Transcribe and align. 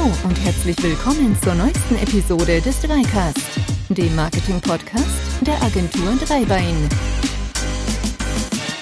Hallo 0.00 0.14
und 0.24 0.44
herzlich 0.44 0.82
willkommen 0.82 1.36
zur 1.42 1.54
neuesten 1.54 1.96
Episode 1.96 2.62
des 2.62 2.80
Dreicast, 2.80 3.60
dem 3.90 4.16
Marketing-Podcast 4.16 5.42
der 5.42 5.62
Agentur 5.62 6.14
Dreibein. 6.26 6.88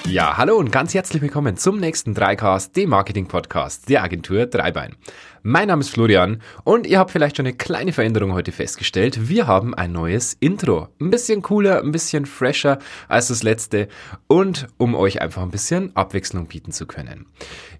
Ja, 0.05 0.37
hallo 0.37 0.55
und 0.55 0.71
ganz 0.71 0.93
herzlich 0.93 1.21
willkommen 1.21 1.57
zum 1.57 1.77
nächsten 1.77 2.13
Dreicast, 2.13 2.73
dem 2.77 2.91
Marketing-Podcast 2.91 3.89
der 3.89 4.01
Agentur 4.01 4.45
Dreibein. 4.45 4.95
Mein 5.41 5.69
Name 5.69 5.79
ist 5.79 5.91
Florian 5.91 6.41
und 6.65 6.85
ihr 6.85 6.99
habt 6.99 7.11
vielleicht 7.11 7.37
schon 7.37 7.45
eine 7.45 7.55
kleine 7.55 7.93
Veränderung 7.93 8.33
heute 8.33 8.51
festgestellt. 8.51 9.29
Wir 9.29 9.47
haben 9.47 9.73
ein 9.73 9.93
neues 9.93 10.35
Intro. 10.41 10.89
Ein 10.99 11.11
bisschen 11.11 11.41
cooler, 11.41 11.81
ein 11.81 11.93
bisschen 11.93 12.25
fresher 12.25 12.79
als 13.07 13.29
das 13.29 13.41
letzte 13.41 13.87
und 14.27 14.67
um 14.77 14.95
euch 14.95 15.21
einfach 15.21 15.41
ein 15.41 15.51
bisschen 15.51 15.95
Abwechslung 15.95 16.47
bieten 16.47 16.73
zu 16.73 16.85
können. 16.85 17.25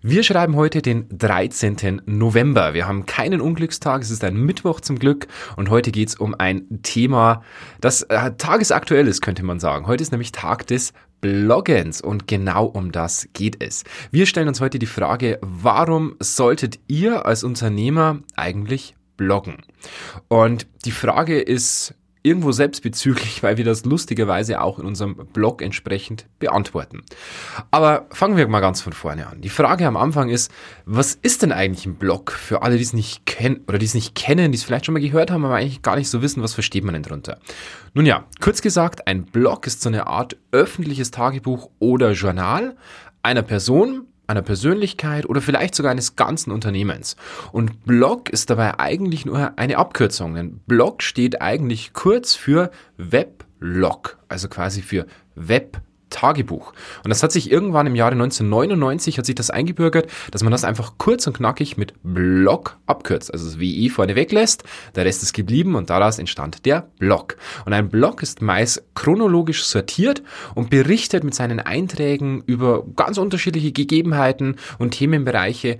Wir 0.01 0.23
schreiben 0.23 0.55
heute 0.55 0.81
den 0.81 1.05
13. 1.09 2.01
November. 2.05 2.73
Wir 2.73 2.87
haben 2.87 3.05
keinen 3.05 3.41
Unglückstag, 3.41 4.03
es 4.03 4.09
ist 4.11 4.23
ein 4.23 4.37
Mittwoch 4.37 4.79
zum 4.79 4.97
Glück 4.97 5.27
und 5.57 5.69
heute 5.69 5.91
geht 5.91 6.07
es 6.07 6.15
um 6.15 6.35
ein 6.37 6.81
Thema, 6.83 7.43
das 7.81 8.03
äh, 8.03 8.31
tagesaktuell 8.37 9.07
ist, 9.07 9.21
könnte 9.21 9.43
man 9.43 9.59
sagen. 9.59 9.85
Heute 9.85 10.01
ist 10.01 10.11
nämlich 10.11 10.31
Tag 10.31 10.65
des 10.67 10.93
Bloggens 11.21 12.01
und 12.01 12.27
genau 12.27 12.65
um 12.65 12.91
das 12.91 13.27
geht 13.33 13.61
es. 13.61 13.83
Wir 14.11 14.25
stellen 14.25 14.47
uns 14.47 14.61
heute 14.61 14.79
die 14.79 14.85
Frage, 14.85 15.37
warum 15.41 16.15
solltet 16.19 16.79
ihr 16.87 17.25
als 17.25 17.43
Unternehmer 17.49 18.19
eigentlich 18.35 18.95
bloggen? 19.17 19.57
Und 20.27 20.67
die 20.85 20.91
Frage 20.91 21.39
ist 21.39 21.95
irgendwo 22.21 22.51
selbstbezüglich, 22.51 23.43
weil 23.43 23.57
wir 23.57 23.65
das 23.65 23.85
lustigerweise 23.85 24.61
auch 24.61 24.77
in 24.77 24.85
unserem 24.85 25.15
Blog 25.15 25.61
entsprechend 25.61 26.25
beantworten. 26.39 27.01
Aber 27.71 28.07
fangen 28.11 28.35
wir 28.35 28.47
mal 28.47 28.59
ganz 28.59 28.81
von 28.81 28.93
vorne 28.93 29.27
an. 29.27 29.41
Die 29.41 29.49
Frage 29.49 29.87
am 29.87 29.95
Anfang 29.95 30.29
ist, 30.29 30.51
was 30.85 31.15
ist 31.15 31.41
denn 31.41 31.51
eigentlich 31.51 31.85
ein 31.85 31.95
Blog 31.95 32.31
für 32.31 32.61
alle, 32.61 32.75
die 32.75 32.83
es 32.83 32.93
nicht 32.93 33.25
kennen 33.25 33.61
oder 33.67 33.77
die 33.77 33.85
es 33.85 33.93
nicht 33.93 34.15
kennen, 34.15 34.51
die 34.51 34.57
es 34.57 34.63
vielleicht 34.63 34.85
schon 34.85 34.93
mal 34.93 34.99
gehört 34.99 35.31
haben, 35.31 35.45
aber 35.45 35.55
eigentlich 35.55 35.81
gar 35.81 35.95
nicht 35.95 36.09
so 36.09 36.21
wissen, 36.21 36.43
was 36.43 36.53
versteht 36.53 36.83
man 36.83 36.93
denn 36.93 37.03
drunter? 37.03 37.39
Nun 37.93 38.05
ja, 38.05 38.25
kurz 38.41 38.61
gesagt, 38.61 39.07
ein 39.07 39.25
Blog 39.25 39.65
ist 39.65 39.81
so 39.81 39.89
eine 39.89 40.07
Art 40.07 40.35
öffentliches 40.51 41.11
Tagebuch 41.11 41.69
oder 41.79 42.11
Journal 42.11 42.75
einer 43.23 43.43
Person, 43.43 44.07
einer 44.29 44.41
Persönlichkeit 44.41 45.27
oder 45.27 45.41
vielleicht 45.41 45.75
sogar 45.75 45.91
eines 45.91 46.15
ganzen 46.15 46.51
Unternehmens. 46.51 47.15
Und 47.51 47.85
Blog 47.85 48.29
ist 48.29 48.49
dabei 48.49 48.79
eigentlich 48.79 49.25
nur 49.25 49.57
eine 49.57 49.77
Abkürzung, 49.77 50.35
denn 50.35 50.59
Blog 50.67 51.03
steht 51.03 51.41
eigentlich 51.41 51.93
kurz 51.93 52.35
für 52.35 52.71
Weblog, 52.97 54.17
also 54.27 54.47
quasi 54.47 54.81
für 54.81 55.05
Web 55.35 55.81
Tagebuch. 56.09 56.73
Und 57.03 57.09
das 57.09 57.23
hat 57.23 57.31
sich 57.31 57.51
irgendwann 57.51 57.87
im 57.87 57.95
Jahre 57.95 58.13
1999 58.13 59.17
hat 59.17 59.25
sich 59.25 59.35
das 59.35 59.49
eingebürgert, 59.49 60.09
dass 60.31 60.43
man 60.43 60.51
das 60.51 60.63
einfach 60.63 60.93
kurz 60.97 61.27
und 61.27 61.37
knackig 61.37 61.77
mit 61.77 61.93
Blog 62.03 62.77
abkürzt. 62.85 63.31
Also 63.33 63.45
das 63.45 63.59
WI 63.59 63.89
vorne 63.89 64.15
weglässt, 64.15 64.63
der 64.95 65.05
Rest 65.05 65.23
ist 65.23 65.33
geblieben 65.33 65.75
und 65.75 65.89
daraus 65.89 66.19
entstand 66.19 66.65
der 66.65 66.89
Blog. 66.99 67.37
Und 67.65 67.73
ein 67.73 67.89
Blog 67.89 68.21
ist 68.23 68.41
meist 68.41 68.83
chronologisch 68.95 69.63
sortiert 69.63 70.23
und 70.55 70.69
berichtet 70.69 71.23
mit 71.23 71.35
seinen 71.35 71.59
Einträgen 71.59 72.43
über 72.45 72.83
ganz 72.95 73.17
unterschiedliche 73.17 73.71
Gegebenheiten 73.71 74.57
und 74.77 74.91
Themenbereiche 74.91 75.79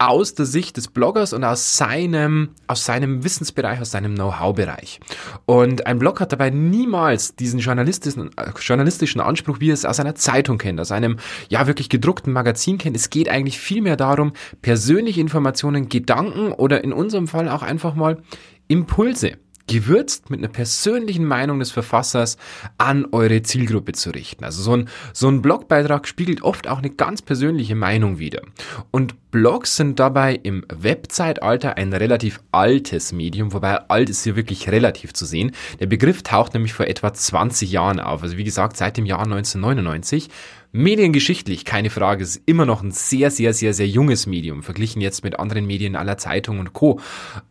aus 0.00 0.34
der 0.34 0.46
Sicht 0.46 0.78
des 0.78 0.88
Bloggers 0.88 1.34
und 1.34 1.44
aus 1.44 1.76
seinem, 1.76 2.50
aus 2.66 2.86
seinem 2.86 3.22
Wissensbereich, 3.22 3.80
aus 3.80 3.90
seinem 3.90 4.14
Know-how-Bereich. 4.14 4.98
Und 5.44 5.86
ein 5.86 5.98
Blog 5.98 6.20
hat 6.20 6.32
dabei 6.32 6.48
niemals 6.48 7.36
diesen 7.36 7.60
journalistischen, 7.60 8.30
journalistischen 8.58 9.20
Anspruch, 9.20 9.60
wie 9.60 9.70
er 9.70 9.74
es 9.74 9.84
aus 9.84 10.00
einer 10.00 10.14
Zeitung 10.14 10.56
kennt, 10.56 10.80
aus 10.80 10.90
einem, 10.90 11.18
ja, 11.50 11.66
wirklich 11.66 11.90
gedruckten 11.90 12.32
Magazin 12.32 12.78
kennt. 12.78 12.96
Es 12.96 13.10
geht 13.10 13.28
eigentlich 13.28 13.60
vielmehr 13.60 13.96
darum, 13.96 14.32
persönliche 14.62 15.20
Informationen, 15.20 15.90
Gedanken 15.90 16.52
oder 16.52 16.82
in 16.82 16.94
unserem 16.94 17.28
Fall 17.28 17.50
auch 17.50 17.62
einfach 17.62 17.94
mal 17.94 18.22
Impulse 18.68 19.36
gewürzt 19.70 20.30
mit 20.30 20.40
einer 20.40 20.48
persönlichen 20.48 21.24
Meinung 21.24 21.60
des 21.60 21.70
Verfassers 21.70 22.36
an 22.76 23.06
eure 23.12 23.42
Zielgruppe 23.42 23.92
zu 23.92 24.10
richten. 24.10 24.44
Also 24.44 24.62
so 24.62 24.76
ein, 24.76 24.88
so 25.12 25.28
ein 25.28 25.42
Blogbeitrag 25.42 26.08
spiegelt 26.08 26.42
oft 26.42 26.66
auch 26.66 26.78
eine 26.78 26.90
ganz 26.90 27.22
persönliche 27.22 27.76
Meinung 27.76 28.18
wider. 28.18 28.42
Und 28.90 29.14
Blogs 29.30 29.76
sind 29.76 30.00
dabei 30.00 30.34
im 30.34 30.64
Webzeitalter 30.74 31.76
ein 31.76 31.92
relativ 31.92 32.40
altes 32.50 33.12
Medium, 33.12 33.52
wobei 33.52 33.76
alt 33.88 34.10
ist 34.10 34.24
hier 34.24 34.34
wirklich 34.34 34.68
relativ 34.68 35.12
zu 35.12 35.24
sehen. 35.24 35.52
Der 35.78 35.86
Begriff 35.86 36.24
taucht 36.24 36.54
nämlich 36.54 36.72
vor 36.72 36.88
etwa 36.88 37.14
20 37.14 37.70
Jahren 37.70 38.00
auf. 38.00 38.24
Also 38.24 38.36
wie 38.36 38.44
gesagt, 38.44 38.76
seit 38.76 38.96
dem 38.96 39.06
Jahr 39.06 39.20
1999 39.20 40.30
Mediengeschichtlich, 40.72 41.64
keine 41.64 41.90
Frage, 41.90 42.22
ist 42.22 42.42
immer 42.46 42.64
noch 42.64 42.82
ein 42.82 42.92
sehr, 42.92 43.30
sehr, 43.32 43.52
sehr, 43.52 43.74
sehr 43.74 43.88
junges 43.88 44.26
Medium, 44.26 44.62
verglichen 44.62 45.02
jetzt 45.02 45.24
mit 45.24 45.38
anderen 45.38 45.66
Medien 45.66 45.96
aller 45.96 46.16
Zeitung 46.16 46.60
und 46.60 46.72
Co. 46.72 47.00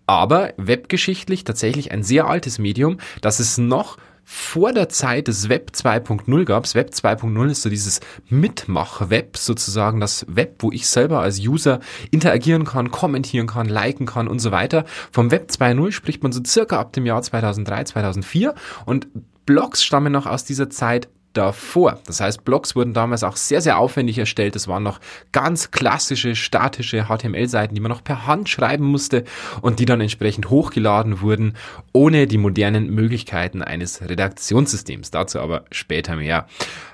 Aber 0.06 0.54
webgeschichtlich 0.56 1.44
tatsächlich 1.44 1.92
ein 1.92 2.04
sehr 2.04 2.28
altes 2.28 2.60
Medium, 2.60 2.98
das 3.22 3.40
es 3.40 3.58
noch 3.58 3.98
vor 4.32 4.72
der 4.74 4.90
Zeit 4.90 5.28
des 5.28 5.50
Web 5.50 5.72
2.0 5.74 6.46
gab. 6.46 6.74
Web 6.76 6.92
2.0 6.92 7.50
ist 7.50 7.64
so 7.64 7.70
dieses 7.70 8.00
Mitmach-Web 8.30 9.36
sozusagen, 9.36 10.00
das 10.00 10.24
Web, 10.30 10.58
wo 10.60 10.72
ich 10.72 10.88
selber 10.88 11.20
als 11.20 11.40
User 11.40 11.80
interagieren 12.12 12.64
kann, 12.64 12.92
kommentieren 12.92 13.48
kann, 13.48 13.68
liken 13.68 14.06
kann 14.06 14.28
und 14.28 14.38
so 14.38 14.52
weiter. 14.52 14.86
Vom 15.12 15.32
Web 15.32 15.50
2.0 15.50 15.92
spricht 15.92 16.22
man 16.22 16.32
so 16.32 16.42
circa 16.46 16.80
ab 16.80 16.94
dem 16.94 17.08
Jahr 17.08 17.24
2003, 17.24 17.86
2004 17.86 18.54
und 18.86 19.08
Blogs 19.48 19.84
stammen 19.84 20.14
noch 20.14 20.28
aus 20.28 20.46
dieser 20.46 20.70
Zeit 20.70 21.10
davor. 21.34 22.00
Das 22.06 22.22
heißt, 22.22 22.44
Blogs 22.44 22.76
wurden 22.76 22.94
damals 22.94 23.24
auch 23.24 23.36
sehr, 23.36 23.62
sehr 23.62 23.78
aufwendig 23.78 24.18
erstellt. 24.18 24.56
Es 24.56 24.68
waren 24.68 24.84
noch 24.84 25.00
ganz 25.32 25.72
klassische, 25.72 26.36
statische 26.36 27.06
HTML-Seiten, 27.06 27.76
die 27.76 27.82
man 27.82 27.92
noch 27.92 28.04
per 28.04 28.28
Hand 28.28 28.50
schreiben 28.50 28.86
musste 28.86 29.24
und 29.62 29.80
die 29.80 29.86
dann 29.86 30.02
entsprechend 30.02 30.50
hochgeladen 30.50 31.22
wurden, 31.22 31.56
ohne 31.94 32.28
die 32.28 32.38
modernen 32.38 32.94
Möglichkeiten 32.94 33.62
eines 33.62 34.02
Redaktionssystems. 34.02 35.12
Dazu 35.12 35.40
aber 35.40 35.66
später 35.72 36.16
mehr. 36.16 36.48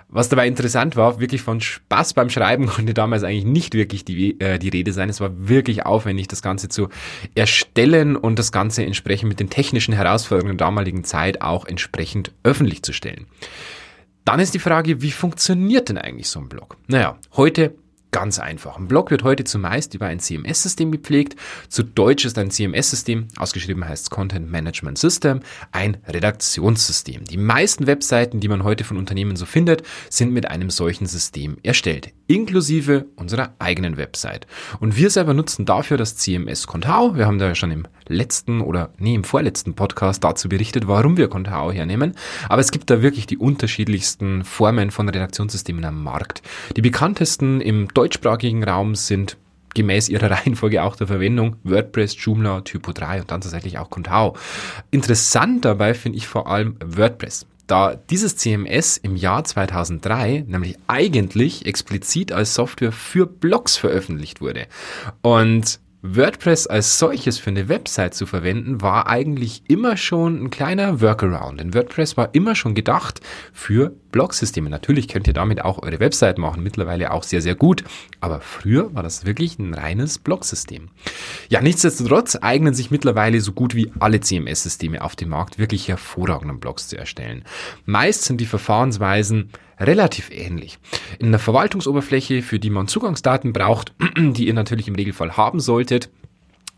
Was 0.07 0.29
dabei 0.29 0.47
interessant 0.47 0.95
war, 0.95 1.19
wirklich 1.19 1.41
von 1.41 1.62
Spaß 1.62 2.13
beim 2.13 2.29
Schreiben 2.29 2.68
konnte 2.68 2.94
damals 2.94 3.24
eigentlich 3.24 3.45
nicht 3.45 3.74
wirklich 3.74 4.06
die, 4.06 4.40
äh, 4.40 4.59
die 4.59 4.69
Rede 4.69 4.94
sein. 4.94 5.09
Es 5.09 5.19
war 5.19 5.31
wirklich 5.35 5.85
aufwendig, 5.85 6.28
das 6.28 6.41
Ganze 6.41 6.69
zu 6.69 6.90
erstellen 7.34 8.16
und 8.16 8.38
das 8.38 8.51
Ganze 8.51 8.85
entsprechend 8.85 9.29
mit 9.29 9.40
den 9.40 9.50
technischen 9.50 9.94
Herausforderungen 9.94 10.57
der 10.57 10.68
damaligen 10.68 11.03
Zeit 11.03 11.41
auch 11.41 11.66
entsprechend 11.66 12.31
öffentlich 12.44 12.84
zu 12.84 12.94
stellen. 12.94 13.25
Dann 14.25 14.40
ist 14.40 14.56
die 14.56 14.59
Frage, 14.59 15.02
wie 15.02 15.12
funktioniert 15.12 15.90
denn 15.90 16.00
eigentlich 16.00 16.30
so 16.30 16.40
ein 16.40 16.50
Blog? 16.50 16.78
Naja, 16.88 17.18
heute 17.38 17.75
Ganz 18.15 18.39
einfach. 18.39 18.77
Ein 18.77 18.87
Blog 18.87 19.11
wird 19.11 19.23
heute 19.23 19.43
zumeist 19.43 19.93
über 19.93 20.05
ein 20.05 20.21
CMS-System 20.21 20.89
gepflegt. 20.89 21.35
Zu 21.67 21.83
Deutsch 21.83 22.23
ist 22.23 22.37
ein 22.37 22.49
CMS-System, 22.49 23.27
ausgeschrieben 23.35 23.85
heißt 23.85 24.09
Content 24.09 24.49
Management 24.49 24.97
System, 24.97 25.41
ein 25.73 25.97
Redaktionssystem. 26.07 27.25
Die 27.25 27.35
meisten 27.35 27.87
Webseiten, 27.87 28.39
die 28.39 28.47
man 28.47 28.63
heute 28.63 28.85
von 28.85 28.95
Unternehmen 28.95 29.35
so 29.35 29.45
findet, 29.45 29.83
sind 30.09 30.31
mit 30.31 30.49
einem 30.49 30.69
solchen 30.69 31.07
System 31.07 31.57
erstellt, 31.61 32.13
inklusive 32.27 33.05
unserer 33.17 33.53
eigenen 33.59 33.97
Website. 33.97 34.47
Und 34.79 34.95
wir 34.95 35.09
selber 35.09 35.33
nutzen 35.33 35.65
dafür 35.65 35.97
das 35.97 36.15
CMS 36.15 36.67
Contao. 36.67 37.17
Wir 37.17 37.25
haben 37.25 37.37
da 37.37 37.47
ja 37.49 37.55
schon 37.55 37.71
im 37.71 37.85
letzten 38.07 38.61
oder 38.61 38.93
nee, 38.97 39.15
im 39.15 39.25
vorletzten 39.25 39.73
Podcast 39.73 40.23
dazu 40.23 40.47
berichtet, 40.47 40.87
warum 40.87 41.17
wir 41.17 41.27
Contao 41.27 41.71
hernehmen. 41.71 42.15
Aber 42.47 42.61
es 42.61 42.71
gibt 42.71 42.89
da 42.89 43.01
wirklich 43.01 43.27
die 43.27 43.37
unterschiedlichsten 43.37 44.45
Formen 44.45 44.91
von 44.91 45.09
Redaktionssystemen 45.09 45.83
am 45.83 46.01
Markt. 46.01 46.41
Die 46.77 46.81
bekanntesten 46.81 47.59
im 47.59 47.89
Deutsch 47.89 48.04
deutschsprachigen 48.05 48.63
Raum 48.63 48.93
sind 48.93 49.35
gemäß 49.73 50.09
ihrer 50.09 50.29
Reihenfolge 50.45 50.83
auch 50.83 50.95
der 50.95 51.07
Verwendung 51.07 51.55
WordPress, 51.63 52.16
Joomla, 52.23 52.61
Typo 52.61 52.91
3 52.91 53.21
und 53.21 53.31
dann 53.31 53.41
tatsächlich 53.41 53.79
auch 53.79 53.89
Contao. 53.89 54.38
Interessant 54.91 55.66
dabei 55.66 55.95
finde 55.95 56.19
ich 56.19 56.27
vor 56.27 56.47
allem 56.47 56.77
WordPress. 56.85 57.47
Da 57.65 57.95
dieses 57.95 58.38
CMS 58.38 58.97
im 58.97 59.15
Jahr 59.15 59.44
2003 59.44 60.45
nämlich 60.47 60.77
eigentlich 60.85 61.65
explizit 61.65 62.31
als 62.31 62.53
Software 62.53 62.91
für 62.91 63.25
Blogs 63.25 63.75
veröffentlicht 63.75 64.39
wurde. 64.39 64.67
Und 65.23 65.80
WordPress 66.07 66.68
als 66.68 67.00
solches 67.00 67.39
für 67.39 67.50
eine 67.50 67.68
Website 67.68 68.13
zu 68.13 68.27
verwenden, 68.27 68.81
war 68.81 69.07
eigentlich 69.07 69.63
immer 69.68 69.97
schon 69.97 70.44
ein 70.44 70.50
kleiner 70.51 71.01
Workaround. 71.01 71.59
Denn 71.59 71.74
WordPress 71.74 72.15
war 72.18 72.30
immer 72.33 72.53
schon 72.53 72.75
gedacht 72.75 73.21
für 73.51 73.95
Blog-Systeme. 74.15 74.69
Natürlich 74.69 75.09
könnt 75.09 75.27
ihr 75.27 75.33
damit 75.33 75.65
auch 75.65 75.83
eure 75.83 76.00
Website 76.00 76.38
machen, 76.38 76.63
mittlerweile 76.63 77.12
auch 77.12 77.23
sehr, 77.23 77.41
sehr 77.41 77.53
gut. 77.53 77.83
Aber 78.21 78.39
früher 78.39 78.95
war 78.95 79.03
das 79.03 79.25
wirklich 79.25 79.59
ein 79.59 79.73
reines 79.73 80.19
Blog-System. 80.19 80.88
Ja, 81.50 81.62
nichtsdestotrotz 81.62 82.38
eignen 82.41 82.73
sich 82.73 82.91
mittlerweile 82.91 83.41
so 83.41 83.51
gut 83.51 83.75
wie 83.75 83.91
alle 84.00 84.21
CMS-Systeme 84.21 85.01
auf 85.01 85.17
dem 85.17 85.27
Markt 85.27 85.59
wirklich 85.59 85.89
hervorragende 85.89 86.53
Blogs 86.53 86.88
zu 86.88 86.97
erstellen. 86.97 87.44
Meist 87.83 88.23
sind 88.23 88.39
die 88.39 88.45
Verfahrensweisen 88.45 89.50
relativ 89.81 90.31
ähnlich. 90.31 90.79
In 91.19 91.27
einer 91.27 91.39
Verwaltungsoberfläche, 91.39 92.41
für 92.41 92.57
die 92.57 92.69
man 92.69 92.88
Zugangsdaten 92.88 93.51
braucht, 93.51 93.94
die 94.18 94.47
ihr 94.47 94.53
natürlich 94.53 94.88
im 94.88 94.95
Regelfall 94.95 95.35
haben 95.35 95.59
solltet, 95.59 96.09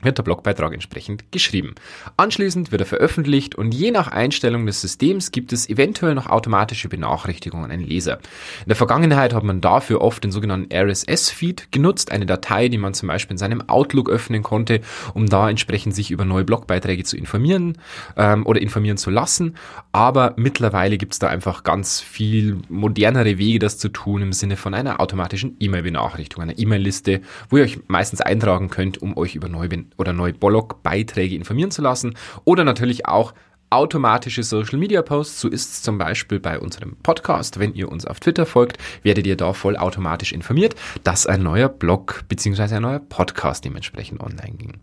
wird 0.02 0.18
der 0.18 0.24
Blogbeitrag 0.24 0.74
entsprechend 0.74 1.32
geschrieben. 1.32 1.74
Anschließend 2.18 2.72
wird 2.72 2.82
er 2.82 2.86
veröffentlicht 2.86 3.56
und 3.56 3.74
je 3.74 3.92
nach 3.92 4.08
Einstellung 4.08 4.66
des 4.66 4.80
Systems 4.80 5.32
gibt 5.32 5.52
es 5.54 5.68
eventuell 5.70 6.14
noch 6.14 6.28
automatische 6.28 6.88
Benachrichtigungen 6.88 7.72
an 7.72 7.80
den 7.80 7.88
Leser. 7.88 8.20
In 8.62 8.68
der 8.68 8.76
Vergangenheit 8.76 9.34
hat 9.34 9.44
man 9.44 9.60
dafür 9.60 10.02
oft 10.02 10.24
den 10.24 10.32
sogenannten 10.32 10.72
RSS-Feed 10.72 11.72
genutzt, 11.72 12.12
eine 12.12 12.28
Datei, 12.28 12.70
die 12.70 12.78
man 12.78 12.94
zum 12.94 13.08
Beispiel 13.08 13.34
in 13.34 13.38
seinem 13.40 13.68
Outlook 13.68 14.10
öffnen 14.10 14.44
konnte, 14.44 14.82
um 15.16 15.28
da 15.28 15.50
entsprechend 15.50 15.96
sich 15.96 16.12
über 16.12 16.26
neue 16.26 16.44
Blogbeiträge 16.44 17.04
zu 17.04 17.18
informieren 17.18 17.78
ähm, 18.16 18.46
oder 18.46 18.62
informieren 18.62 18.98
zu 18.98 19.10
lassen. 19.10 19.56
Aber 19.92 20.34
mittlerweile 20.38 20.98
gibt 20.98 21.14
es 21.14 21.20
da 21.20 21.28
einfach 21.28 21.64
ganz 21.64 22.02
viel 22.02 22.58
modernere 22.70 23.40
Wege, 23.40 23.60
das 23.60 23.80
zu 23.80 23.90
tun, 23.90 24.22
im 24.22 24.34
Sinne 24.34 24.58
von 24.58 24.76
einer 24.76 25.02
automatischen 25.02 25.58
E-Mail-Benachrichtigung, 25.60 26.44
einer 26.44 26.58
E-Mail-Liste, 26.60 27.22
wo 27.50 27.58
ihr 27.58 27.64
euch 27.64 27.80
meistens 27.88 28.22
eintragen 28.22 28.70
könnt, 28.70 29.02
um 29.02 29.18
euch 29.18 29.34
über 29.34 29.50
neue 29.50 29.70
oder 29.98 30.13
neue 30.13 30.34
Blog-Beiträge 30.34 31.36
informieren 31.36 31.72
zu 31.72 31.81
lassen 31.81 32.16
oder 32.44 32.63
natürlich 32.63 33.06
auch 33.06 33.34
automatische 33.69 34.44
Social 34.44 34.80
Media 34.80 35.02
Posts. 35.02 35.42
So 35.42 35.50
ist 35.50 35.74
es 35.74 35.81
zum 35.81 35.98
Beispiel 35.98 36.40
bei 36.40 36.60
unserem 36.60 36.96
Podcast. 37.04 37.60
Wenn 37.60 37.74
ihr 37.74 37.92
uns 37.92 38.06
auf 38.06 38.19
Twitter 38.19 38.46
folgt, 38.46 38.78
werdet 39.04 39.28
ihr 39.28 39.36
da 39.36 39.52
vollautomatisch 39.52 40.31
informiert, 40.31 40.75
dass 41.04 41.28
ein 41.28 41.44
neuer 41.44 41.68
Blog 41.68 42.24
bzw. 42.30 42.75
ein 42.75 42.81
neuer 42.81 43.00
Podcast 43.00 43.66
dementsprechend 43.66 44.22
online 44.22 44.54
ging. 44.58 44.74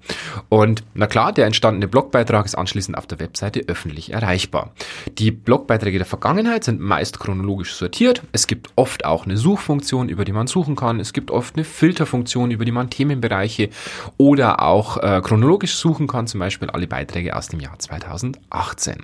Und 0.51 0.85
na 0.93 1.07
klar, 1.07 1.33
der 1.33 1.47
entstandene 1.47 1.89
Blogbeitrag 1.89 2.45
ist 2.45 2.57
anschließend 2.57 2.99
auf 2.99 3.07
der 3.07 3.21
Webseite 3.21 3.65
öffentlich 3.69 4.13
erreichbar. 4.13 4.73
Die 5.19 5.31
Blogbeiträge 5.31 5.99
der 5.99 6.07
Vergangenheit 6.07 6.65
sind 6.65 6.81
meist 6.81 7.19
chronologisch 7.19 7.75
sortiert. 7.75 8.23
Es 8.33 8.47
gibt 8.47 8.69
oft 8.77 9.07
auch 9.07 9.25
eine 9.25 9.39
Suchfunktion, 9.39 10.11
über 10.11 10.27
die 10.27 10.33
man 10.33 10.47
suchen 10.47 10.77
kann. 10.77 11.01
Es 11.01 11.15
gibt 11.15 11.31
oft 11.31 11.57
eine 11.57 11.65
Filterfunktion, 11.65 12.51
über 12.51 12.67
die 12.67 12.73
man 12.73 12.91
Themenbereiche 12.91 13.71
oder 14.19 14.61
auch 14.61 14.99
äh, 14.99 15.23
chronologisch 15.25 15.77
suchen 15.77 16.07
kann, 16.07 16.27
zum 16.27 16.41
Beispiel 16.41 16.69
alle 16.69 16.87
Beiträge 16.87 17.35
aus 17.35 17.49
dem 17.49 17.61
Jahr 17.61 17.79
2008. 17.79 18.74
2018. 18.77 18.97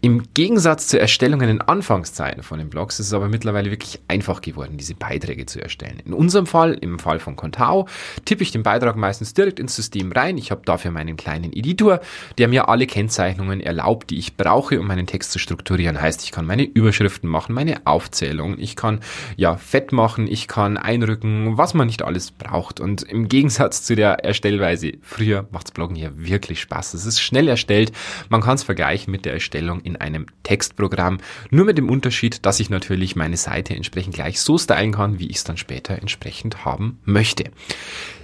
Im 0.00 0.22
Gegensatz 0.34 0.88
zur 0.88 1.00
Erstellung 1.00 1.40
in 1.40 1.48
den 1.48 1.60
Anfangszeiten 1.60 2.42
von 2.42 2.58
den 2.58 2.70
Blogs 2.70 3.00
ist 3.00 3.08
es 3.08 3.12
aber 3.12 3.28
mittlerweile 3.28 3.70
wirklich 3.70 4.00
einfach 4.08 4.40
geworden, 4.40 4.76
diese 4.76 4.94
Beiträge 4.94 5.46
zu 5.46 5.60
erstellen. 5.62 6.02
In 6.04 6.12
unserem 6.12 6.46
Fall, 6.46 6.74
im 6.74 6.98
Fall 6.98 7.18
von 7.20 7.36
Contao, 7.36 7.88
tippe 8.24 8.42
ich 8.42 8.50
den 8.50 8.62
Beitrag 8.62 8.96
meistens 8.96 9.34
direkt 9.34 9.60
ins 9.60 9.76
System 9.76 10.12
rein. 10.12 10.38
Ich 10.38 10.50
habe 10.50 10.62
dafür 10.64 10.90
meinen 10.90 11.16
kleinen 11.16 11.52
Editor, 11.52 12.00
der 12.38 12.48
mir 12.48 12.68
alle 12.68 12.86
Kennzeichnungen 12.86 13.60
erlaubt, 13.60 14.10
die 14.10 14.18
ich 14.18 14.36
brauche, 14.36 14.80
um 14.80 14.86
meinen 14.86 15.06
Text 15.06 15.32
zu 15.32 15.38
strukturieren. 15.38 16.00
Heißt, 16.00 16.24
ich 16.24 16.32
kann 16.32 16.46
meine 16.46 16.64
Überschriften 16.64 17.28
machen, 17.28 17.54
meine 17.54 17.86
Aufzählung, 17.86 18.58
ich 18.58 18.76
kann 18.76 19.00
ja 19.36 19.56
fett 19.56 19.92
machen, 19.92 20.26
ich 20.26 20.48
kann 20.48 20.76
einrücken, 20.76 21.56
was 21.56 21.74
man 21.74 21.86
nicht 21.86 22.02
alles 22.02 22.30
braucht. 22.30 22.80
Und 22.80 23.02
im 23.02 23.28
Gegensatz 23.28 23.82
zu 23.84 23.96
der 23.96 24.24
Erstellweise 24.24 24.92
früher 25.02 25.46
macht's 25.50 25.72
Bloggen 25.72 25.96
hier 25.96 26.12
wirklich 26.16 26.60
Spaß. 26.60 26.94
Es 26.94 27.06
ist 27.06 27.20
schnell 27.20 27.48
erstellt, 27.48 27.92
man 28.28 28.40
kann 28.40 28.54
es 28.54 28.62
vergleichen 28.62 28.93
vergleichen 28.94 29.10
mit 29.10 29.24
der 29.24 29.32
Erstellung 29.32 29.80
in 29.80 29.96
einem 29.96 30.26
Textprogramm. 30.42 31.18
Nur 31.50 31.64
mit 31.64 31.78
dem 31.78 31.90
Unterschied, 31.90 32.46
dass 32.46 32.60
ich 32.60 32.70
natürlich 32.70 33.16
meine 33.16 33.36
Seite 33.36 33.74
entsprechend 33.74 34.14
gleich 34.14 34.40
so 34.40 34.56
stylen 34.58 34.92
kann, 34.92 35.18
wie 35.18 35.28
ich 35.28 35.36
es 35.36 35.44
dann 35.44 35.56
später 35.56 35.98
entsprechend 35.98 36.64
haben 36.64 37.00
möchte. 37.04 37.44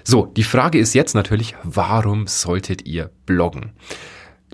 So, 0.04 0.26
die 0.26 0.44
Frage 0.44 0.78
ist 0.78 0.94
jetzt 0.94 1.14
natürlich, 1.14 1.54
warum 1.62 2.26
solltet 2.26 2.86
ihr 2.86 3.10
bloggen? 3.26 3.72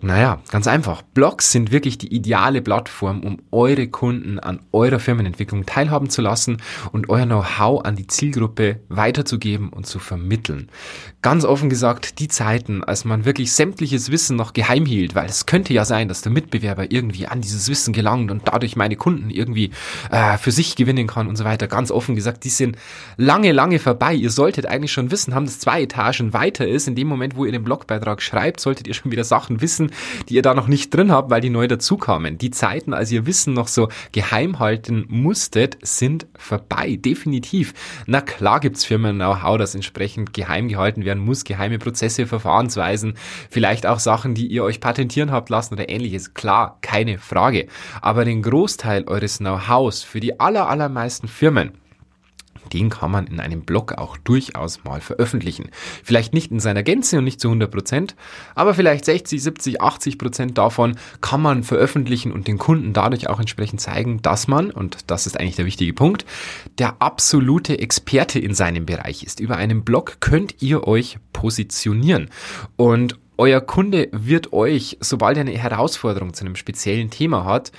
Naja, 0.03 0.43
ganz 0.51 0.67
einfach. 0.67 1.01
Blogs 1.01 1.53
sind 1.53 1.73
wirklich 1.73 1.97
die 1.97 2.15
ideale 2.15 2.61
Plattform, 2.61 3.21
um 3.21 3.39
eure 3.51 3.89
Kunden 3.89 4.39
an 4.39 4.61
eurer 4.71 4.99
Firmenentwicklung 4.99 5.65
teilhaben 5.65 6.11
zu 6.11 6.21
lassen 6.21 6.59
und 6.93 7.09
euer 7.09 7.25
Know-how 7.25 7.83
an 7.83 7.97
die 7.97 8.07
Zielgruppe 8.07 8.81
weiterzugeben 8.91 9.71
und 9.71 9.87
zu 9.87 9.99
vermitteln. 9.99 10.69
Ganz 11.23 11.47
offen 11.47 11.71
gesagt, 11.71 12.19
die 12.19 12.29
Zeiten, 12.29 12.85
als 12.85 13.07
man 13.07 13.25
wirklich 13.25 13.53
sämtliches 13.53 14.11
Wissen 14.11 14.37
noch 14.37 14.53
geheim 14.53 14.85
hielt, 14.85 15.15
weil 15.15 15.27
es 15.27 15.47
könnte 15.47 15.73
ja 15.73 15.87
sein, 15.87 16.09
dass 16.09 16.21
der 16.21 16.31
Mitbewerber 16.31 16.93
irgendwie 16.93 17.27
an 17.27 17.41
dieses 17.41 17.71
Wissen 17.71 17.95
gelangt 17.95 18.31
und 18.31 18.43
dadurch 18.47 18.77
meine 18.77 18.97
Kunden 18.97 19.31
irgendwie 19.31 19.71
äh, 20.11 20.37
für 20.37 20.53
sich 20.53 20.77
gewinnen 20.77 21.07
kann 21.07 21.27
und 21.27 21.37
so 21.37 21.45
weiter. 21.45 21.69
Ganz 21.69 21.91
offen 21.91 22.15
gesagt, 22.15 22.45
die 22.45 22.51
sind 22.51 22.77
lange, 23.17 23.53
lange 23.53 23.79
vorbei. 23.79 24.13
Ihr 24.13 24.31
solltet 24.31 24.67
eigentlich 24.67 24.93
schon 24.93 25.11
wissen 25.11 25.35
haben, 25.35 25.47
dass 25.47 25.59
zwei 25.59 25.83
Etagen 25.83 26.35
weiter 26.35 26.69
ist. 26.69 26.87
In 26.87 26.95
dem 26.95 27.09
Moment, 27.09 27.35
wo 27.35 27.47
ihr 27.47 27.53
den 27.53 27.65
Blogbeitrag 27.65 28.21
schreibt, 28.21 28.61
solltet 28.61 28.87
ihr 28.87 28.95
schon 28.95 29.11
wieder 29.11 29.25
Sachen 29.25 29.63
wissen, 29.63 29.86
Wissen, 29.87 30.25
die 30.29 30.35
ihr 30.35 30.43
da 30.43 30.55
noch 30.55 30.69
nicht 30.69 30.95
drin 30.95 31.11
habt, 31.13 31.31
weil 31.31 31.41
die 31.41 31.51
neu 31.51 31.67
dazukamen. 31.67 32.39
Die 32.39 32.51
Zeiten, 32.51 32.95
als 32.95 33.11
ihr 33.13 33.27
Wissen 33.27 33.55
noch 33.55 33.69
so 33.69 33.89
geheim 34.13 34.59
halten 34.59 35.07
musstet, 35.09 35.79
sind 35.83 36.27
vorbei. 36.37 36.97
Definitiv. 36.97 37.75
Na 38.07 38.21
klar 38.21 38.61
gibt's 38.61 38.85
Firmen-Know-how, 38.85 39.59
das 39.59 39.75
entsprechend 39.75 40.33
geheim 40.33 40.69
gehalten 40.69 41.05
werden 41.05 41.25
muss. 41.25 41.45
Geheime 41.45 41.79
Prozesse, 41.79 42.27
Verfahrensweisen, 42.27 43.15
vielleicht 43.51 43.87
auch 43.87 43.99
Sachen, 43.99 44.35
die 44.35 44.47
ihr 44.47 44.65
euch 44.65 44.81
patentieren 44.81 45.31
habt 45.31 45.51
lassen 45.51 45.75
oder 45.75 45.89
ähnliches. 45.89 46.35
Klar, 46.35 46.79
keine 46.81 47.19
Frage. 47.19 47.67
Aber 48.01 48.25
den 48.25 48.43
Großteil 48.43 49.05
eures 49.05 49.39
Know-hows 49.39 50.03
für 50.03 50.21
die 50.21 50.41
aller, 50.41 50.69
allermeisten 50.69 51.29
Firmen 51.29 51.73
den 52.73 52.91
kann 52.91 53.11
man 53.11 53.27
in 53.27 53.41
einem 53.41 53.63
Blog 53.63 53.93
auch 53.93 54.17
durchaus 54.17 54.85
mal 54.85 55.01
veröffentlichen. 55.01 55.71
Vielleicht 56.03 56.35
nicht 56.35 56.51
in 56.51 56.61
seiner 56.61 56.83
Gänze 56.83 57.19
und 57.19 57.25
nicht 57.25 57.41
zu 57.41 57.49
100 57.49 57.71
Prozent, 57.71 58.17
aber 58.55 58.75
vielleicht 58.75 59.05
60, 59.05 59.43
70, 59.43 59.81
80 59.81 60.19
Prozent 60.19 60.59
davon 60.59 60.97
kann 61.21 61.43
man 61.43 61.63
veröffentlichen 61.63 62.33
und 62.33 62.49
den 62.49 62.59
Kunden 62.59 62.93
dadurch 62.93 63.29
auch 63.29 63.41
entsprechend 63.41 63.81
zeigen, 63.81 64.23
dass 64.23 64.49
man, 64.49 64.71
und 64.71 65.11
das 65.11 65.27
ist 65.27 65.39
eigentlich 65.39 65.57
der 65.57 65.67
wichtige 65.67 65.93
Punkt, 65.93 66.27
der 66.79 66.97
absolute 67.01 67.79
Experte 67.79 68.39
in 68.39 68.55
seinem 68.55 68.87
Bereich 68.87 69.23
ist. 69.23 69.41
Über 69.41 69.57
einen 69.57 69.85
Blog 69.85 70.19
könnt 70.21 70.63
ihr 70.63 70.87
euch 70.87 71.19
positionieren 71.33 72.31
und 72.77 73.19
euer 73.39 73.61
Kunde 73.61 74.09
wird 74.13 74.53
euch, 74.53 74.97
sobald 75.01 75.37
er 75.37 75.43
eine 75.43 75.59
Herausforderung 75.59 76.33
zu 76.33 76.45
einem 76.45 76.57
speziellen 76.57 77.11
Thema 77.11 77.45
hat, 77.45 77.71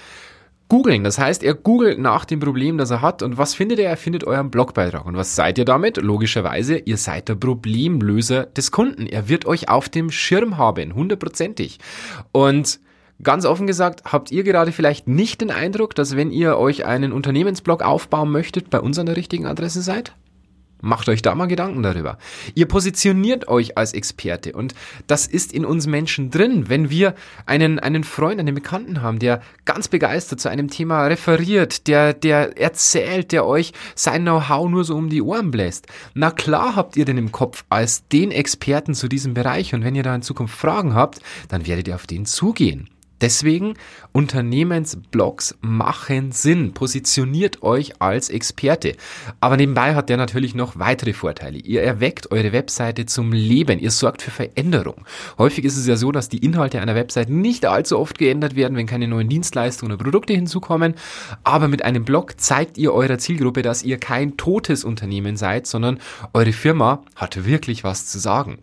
googeln. 0.70 1.04
Das 1.04 1.18
heißt, 1.20 1.44
er 1.44 1.54
googelt 1.54 2.00
nach 2.00 2.26
dem 2.26 2.40
Problem, 2.40 2.78
das 2.78 2.92
er 2.92 3.02
hat. 3.02 3.24
Und 3.24 3.38
was 3.38 3.54
findet 3.54 3.80
er? 3.80 3.90
Er 3.90 3.98
findet 3.98 4.24
euren 4.26 4.52
Blogbeitrag. 4.52 5.06
Und 5.06 5.16
was 5.16 5.36
seid 5.36 5.58
ihr 5.58 5.66
damit? 5.66 5.98
Logischerweise, 5.98 6.78
ihr 6.78 6.98
seid 6.98 7.30
der 7.30 7.36
Problemlöser 7.36 8.46
des 8.46 8.72
Kunden. 8.72 9.08
Er 9.08 9.30
wird 9.30 9.46
euch 9.46 9.70
auf 9.70 9.90
dem 9.90 10.12
Schirm 10.12 10.58
haben, 10.58 10.94
hundertprozentig. 10.94 11.80
Und 12.32 12.80
Ganz 13.24 13.46
offen 13.46 13.66
gesagt, 13.66 14.04
habt 14.12 14.32
ihr 14.32 14.44
gerade 14.44 14.72
vielleicht 14.72 15.08
nicht 15.08 15.42
den 15.42 15.50
Eindruck, 15.50 15.96
dass 15.96 16.16
wenn 16.16 16.30
ihr 16.30 16.58
euch 16.58 16.86
einen 16.86 17.12
Unternehmensblog 17.12 17.82
aufbauen 17.82 18.32
möchtet, 18.32 18.70
bei 18.70 18.80
uns 18.80 19.00
an 19.00 19.08
der 19.08 19.18
richtigen 19.18 19.48
Adresse 19.48 19.82
seid? 19.82 20.14
Macht 20.82 21.10
euch 21.10 21.22
da 21.22 21.34
mal 21.34 21.48
Gedanken 21.48 21.82
darüber. 21.82 22.18
Ihr 22.54 22.68
positioniert 22.68 23.48
euch 23.48 23.78
als 23.78 23.94
Experte 23.94 24.54
und 24.54 24.76
das 25.08 25.26
ist 25.26 25.52
in 25.52 25.66
uns 25.66 25.88
Menschen 25.88 26.30
drin. 26.30 26.70
Wenn 26.70 26.90
wir 26.90 27.16
einen, 27.46 27.80
einen 27.80 28.04
Freund, 28.04 28.40
einen 28.40 28.54
Bekannten 28.54 29.02
haben, 29.02 29.18
der 29.18 29.42
ganz 29.66 29.88
begeistert 29.88 30.40
zu 30.40 30.50
einem 30.50 30.70
Thema 30.70 31.08
referiert, 31.08 31.88
der, 31.88 32.14
der 32.14 32.60
erzählt, 32.60 33.32
der 33.32 33.46
euch 33.46 33.74
sein 33.96 34.22
Know-how 34.22 34.70
nur 34.70 34.84
so 34.84 34.96
um 34.96 35.10
die 35.10 35.22
Ohren 35.22 35.50
bläst. 35.50 35.88
Na 36.14 36.30
klar 36.30 36.76
habt 36.76 36.96
ihr 36.96 37.06
den 37.06 37.18
im 37.18 37.32
Kopf 37.32 37.66
als 37.70 38.08
den 38.08 38.32
Experten 38.32 38.94
zu 38.94 39.08
diesem 39.08 39.34
Bereich 39.34 39.74
und 39.74 39.84
wenn 39.84 39.96
ihr 39.96 40.04
da 40.04 40.14
in 40.14 40.22
Zukunft 40.22 40.58
Fragen 40.58 40.94
habt, 40.94 41.22
dann 41.50 41.66
werdet 41.66 41.88
ihr 41.88 41.96
auf 41.96 42.06
den 42.08 42.26
zugehen. 42.26 42.90
Deswegen 43.22 43.74
Unternehmensblogs 44.12 45.58
machen 45.62 46.32
Sinn. 46.32 46.74
Positioniert 46.74 47.64
euch 47.64 48.02
als 48.02 48.30
Experte. 48.30 48.96
Aber 49.40 49.58
nebenbei 49.58 49.96
hat 49.96 50.10
der 50.10 50.18
natürlich 50.18 50.54
noch 50.54 50.78
weitere 50.78 51.14
Vorteile. 51.14 51.58
Ihr 51.58 51.82
erweckt 51.82 52.32
eure 52.32 52.52
Webseite 52.52 53.06
zum 53.06 53.32
Leben. 53.32 53.80
Ihr 53.80 53.92
sorgt 53.92 54.22
für 54.22 54.32
Veränderung. 54.32 55.06
Häufig 55.38 55.66
ist 55.66 55.78
es 55.78 55.88
ja 55.88 55.96
so, 55.96 56.12
dass 56.12 56.30
die 56.30 56.38
Inhalte 56.38 56.80
einer 56.80 56.96
Webseite 56.96 57.34
nicht 57.34 57.66
allzu 57.66 57.98
oft 57.98 58.18
geändert 58.18 58.56
werden, 58.56 58.78
wenn 58.78 58.86
keine 58.86 59.08
neuen 59.08 59.30
Dienstleistungen 59.30 59.94
oder 59.94 60.04
Produkte 60.04 60.34
hinzukommen. 60.34 60.94
Aber 61.44 61.68
mit 61.68 61.84
einem 61.84 62.06
Blog 62.06 62.40
zeigt 62.40 62.78
ihr 62.78 62.94
eurer 62.94 63.18
Zielgruppe, 63.18 63.62
dass 63.62 63.84
ihr 63.84 63.98
kein 63.98 64.38
totes 64.38 64.84
Unternehmen 64.84 65.38
seid, 65.38 65.68
sondern 65.68 66.00
eure 66.34 66.54
Firma 66.54 67.04
hat 67.16 67.46
wirklich 67.46 67.84
was 67.84 68.06
zu 68.06 68.20
sagen. 68.20 68.60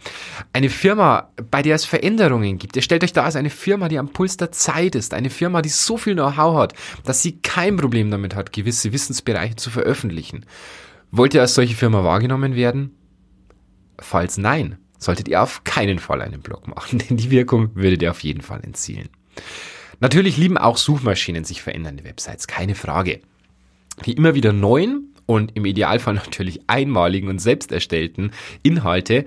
Eine 0.53 0.71
Firma, 0.71 1.31
bei 1.51 1.63
der 1.63 1.75
es 1.75 1.85
Veränderungen 1.85 2.59
gibt. 2.59 2.77
Ihr 2.77 2.83
stellt 2.83 3.03
euch 3.03 3.13
da 3.13 3.25
als 3.25 3.37
eine 3.37 3.51
Firma, 3.51 3.89
die 3.89 3.99
am 3.99 4.09
Puls 4.09 4.37
der 4.37 4.44
Zeit 4.51 4.95
ist. 4.95 5.15
Eine 5.15 5.31
Firma, 5.31 5.63
die 5.63 5.69
so 5.69 5.97
viel 5.97 6.15
Know-how 6.15 6.57
hat, 6.57 6.75
dass 7.05 7.23
sie 7.23 7.41
kein 7.41 7.77
Problem 7.77 8.11
damit 8.11 8.35
hat, 8.35 8.53
gewisse 8.53 8.93
Wissensbereiche 8.93 9.57
zu 9.57 9.71
veröffentlichen. 9.71 10.47
Wollt 11.11 11.35
ihr 11.35 11.41
als 11.41 11.55
solche 11.55 11.75
Firma 11.77 12.05
wahrgenommen 12.05 12.55
werden? 12.55 12.97
Falls 13.99 14.39
nein, 14.39 14.79
solltet 14.99 15.29
ihr 15.29 15.43
auf 15.43 15.65
keinen 15.65 15.99
Fall 15.99 16.23
einen 16.23 16.41
Blog 16.41 16.67
machen, 16.67 16.99
denn 17.09 17.17
die 17.17 17.31
Wirkung 17.31 17.71
würdet 17.75 18.03
ihr 18.03 18.11
auf 18.11 18.21
jeden 18.21 18.43
Fall 18.43 18.63
entzielen. 18.65 19.09
Natürlich 20.01 20.37
lieben 20.37 20.59
auch 20.59 20.77
Suchmaschinen 20.77 21.45
sich 21.45 21.63
verändernde 21.63 22.05
Websites, 22.05 22.47
keine 22.47 22.75
Frage. 22.75 23.21
Die 24.05 24.13
immer 24.13 24.35
wieder 24.35 24.53
neuen 24.53 25.14
und 25.27 25.57
im 25.57 25.65
Idealfall 25.65 26.15
natürlich 26.15 26.61
einmaligen 26.67 27.29
und 27.29 27.41
selbst 27.41 27.73
erstellten 27.73 28.31
Inhalte 28.63 29.25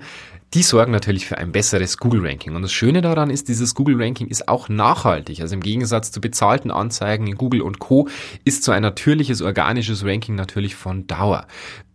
die 0.54 0.62
sorgen 0.62 0.92
natürlich 0.92 1.26
für 1.26 1.36
ein 1.36 1.52
besseres 1.52 1.98
Google-Ranking. 1.98 2.54
Und 2.54 2.62
das 2.62 2.72
Schöne 2.72 3.02
daran 3.02 3.28
ist, 3.28 3.48
dieses 3.48 3.74
Google-Ranking 3.74 4.28
ist 4.28 4.48
auch 4.48 4.68
nachhaltig. 4.68 5.42
Also 5.42 5.54
im 5.54 5.60
Gegensatz 5.60 6.10
zu 6.10 6.20
bezahlten 6.20 6.70
Anzeigen 6.70 7.26
in 7.26 7.34
Google 7.34 7.60
und 7.60 7.78
Co. 7.78 8.08
ist 8.44 8.64
so 8.64 8.72
ein 8.72 8.82
natürliches, 8.82 9.42
organisches 9.42 10.04
Ranking 10.04 10.36
natürlich 10.36 10.74
von 10.74 11.06
Dauer. 11.06 11.46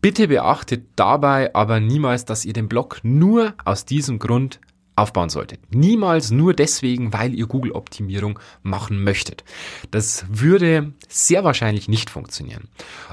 Bitte 0.02 0.28
beachtet 0.28 0.86
dabei 0.96 1.56
aber 1.56 1.80
niemals, 1.80 2.26
dass 2.26 2.46
ihr 2.46 2.54
den 2.54 2.68
Blog 2.68 3.00
nur 3.02 3.54
aus 3.66 3.86
diesem 3.86 4.20
Grund 4.20 4.60
aufbauen 4.96 5.30
solltet. 5.30 5.60
Niemals 5.74 6.32
nur 6.32 6.54
deswegen, 6.54 7.14
weil 7.14 7.34
ihr 7.34 7.48
Google-Optimierung 7.48 8.40
machen 8.62 9.04
möchtet. 9.04 9.44
Das 9.92 10.26
würde 10.30 10.94
sehr 11.08 11.44
wahrscheinlich 11.44 11.88
nicht 11.88 12.10
funktionieren. 12.10 12.68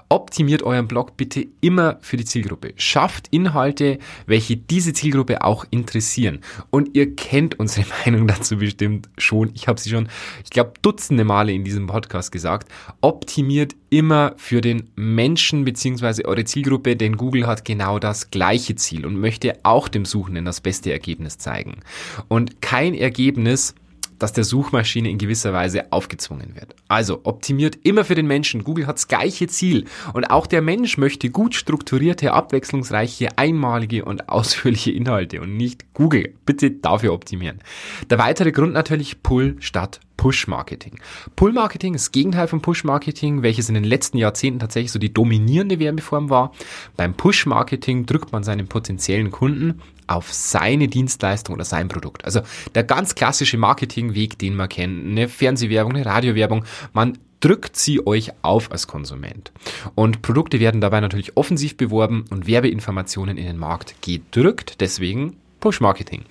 Optimiert 0.09 0.63
euren 0.63 0.89
Blog 0.89 1.17
bitte 1.17 1.47
immer 1.61 1.99
für 2.01 2.17
die 2.17 2.25
Zielgruppe. 2.25 2.75
Schafft 2.77 3.29
Inhalte, 3.31 3.99
welche 4.27 4.57
diese 4.57 4.93
Zielgruppe 4.93 5.43
auch 5.45 5.65
interessieren. 5.71 6.41
Und 6.71 6.95
ihr 6.95 7.15
kennt 7.17 7.59
unsere 7.59 7.87
Meinung 8.05 8.27
dazu 8.27 8.59
bestimmt 8.59 9.09
schon. 9.17 9.53
Ich 9.55 9.69
habe 9.69 9.81
sie 9.81 9.91
schon, 9.91 10.09
ich 10.45 10.51
glaube, 10.51 10.75
dutzende 10.83 11.25
Male 11.25 11.53
in 11.53 11.65
diesem 11.65 11.87
Podcast 11.87 12.33
gesagt. 12.33 12.71
Optimiert 13.01 13.75
immer 13.91 14.35
für 14.37 14.61
den 14.61 14.89
Menschen 14.97 15.65
bzw. 15.65 16.25
eure 16.25 16.45
Zielgruppe, 16.45 16.97
denn 16.97 17.17
Google 17.17 17.47
hat 17.47 17.65
genau 17.65 17.99
das 17.99 18.31
gleiche 18.31 18.77
Ziel 18.77 19.05
und 19.05 19.17
möchte 19.17 19.59
auch 19.65 19.89
dem 19.89 20.05
Suchenden 20.05 20.45
das 20.45 20.61
beste 20.61 20.93
Ergebnis 20.93 21.39
zeigen. 21.39 21.81
Und 22.29 22.63
kein 22.63 22.95
Ergebnis 22.95 23.75
das 24.21 24.33
der 24.33 24.45
Suchmaschine 24.45 25.11
in 25.11 25.19
gewisser 25.19 25.53
Weise 25.53 25.93
aufgezwungen 25.93 26.55
wird. 26.55 26.77
Also 26.89 27.21
optimiert 27.25 27.79
immer 27.83 28.05
für 28.05 28.15
den 28.15 28.27
Menschen. 28.27 28.63
Google 28.63 28.87
hat 28.87 28.97
das 28.97 29.09
gleiche 29.09 29.49
Ziel. 29.49 29.87
Und 30.13 30.31
auch 30.31 30.47
der 30.47 30.63
Mensch 30.63 30.99
möchte 30.99 31.31
gut 31.31 31.55
strukturierte, 31.55 32.33
abwechslungsreiche, 32.33 33.37
einmalige 33.37 34.05
und 34.05 34.29
ausführliche 34.29 34.93
Inhalte 34.93 35.41
und 35.41 35.57
nicht 35.57 35.93
Google. 35.95 36.35
Bitte 36.47 36.71
dafür 36.71 37.13
optimieren. 37.13 37.61
Der 38.09 38.19
weitere 38.19 38.53
Grund 38.53 38.75
natürlich 38.75 39.23
Pull 39.23 39.57
statt 39.61 40.01
Push-Marketing. 40.21 41.01
Pull-Marketing 41.35 41.95
ist 41.95 42.09
das 42.09 42.13
Gegenteil 42.13 42.47
von 42.47 42.61
Push-Marketing, 42.61 43.41
welches 43.43 43.71
in 43.71 43.75
den 43.75 43.85
letzten 43.85 44.19
Jahrzehnten 44.19 44.61
tatsächlich 44.61 44.93
so 44.93 44.99
die 44.99 45.15
dominierende 45.15 45.79
Werbeform 45.79 46.29
war. 46.29 46.53
Beim 46.95 47.15
Push-Marketing 47.15 48.05
drückt 48.05 48.31
man 48.31 48.45
seinen 48.45 48.69
potenziellen 48.69 49.31
Kunden 49.31 49.81
auf 50.11 50.33
seine 50.33 50.89
Dienstleistung 50.89 51.55
oder 51.55 51.65
sein 51.65 51.89
Produkt. 51.89 52.25
Also 52.25 52.41
der 52.75 52.85
ganz 52.85 53.15
klassische 53.15 53.59
Marketingweg, 53.59 54.39
den 54.39 54.55
man 54.55 54.69
kennt, 54.69 55.07
eine 55.07 55.29
Fernsehwerbung, 55.29 55.95
eine 55.95 56.07
Radiowerbung, 56.07 56.65
man 56.93 57.19
drückt 57.41 57.77
sie 57.77 58.07
euch 58.07 58.33
auf 58.43 58.71
als 58.71 58.87
Konsument. 58.87 59.53
Und 59.95 60.23
Produkte 60.23 60.61
werden 60.61 60.81
dabei 60.81 61.01
natürlich 61.01 61.37
offensiv 61.37 61.77
beworben 61.77 62.25
und 62.31 62.47
Werbeinformationen 62.47 63.39
in 63.39 63.47
den 63.47 63.59
Markt 63.59 64.03
gedrückt, 64.03 64.81
deswegen 64.81 65.37
Push-Marketing. 65.61 66.25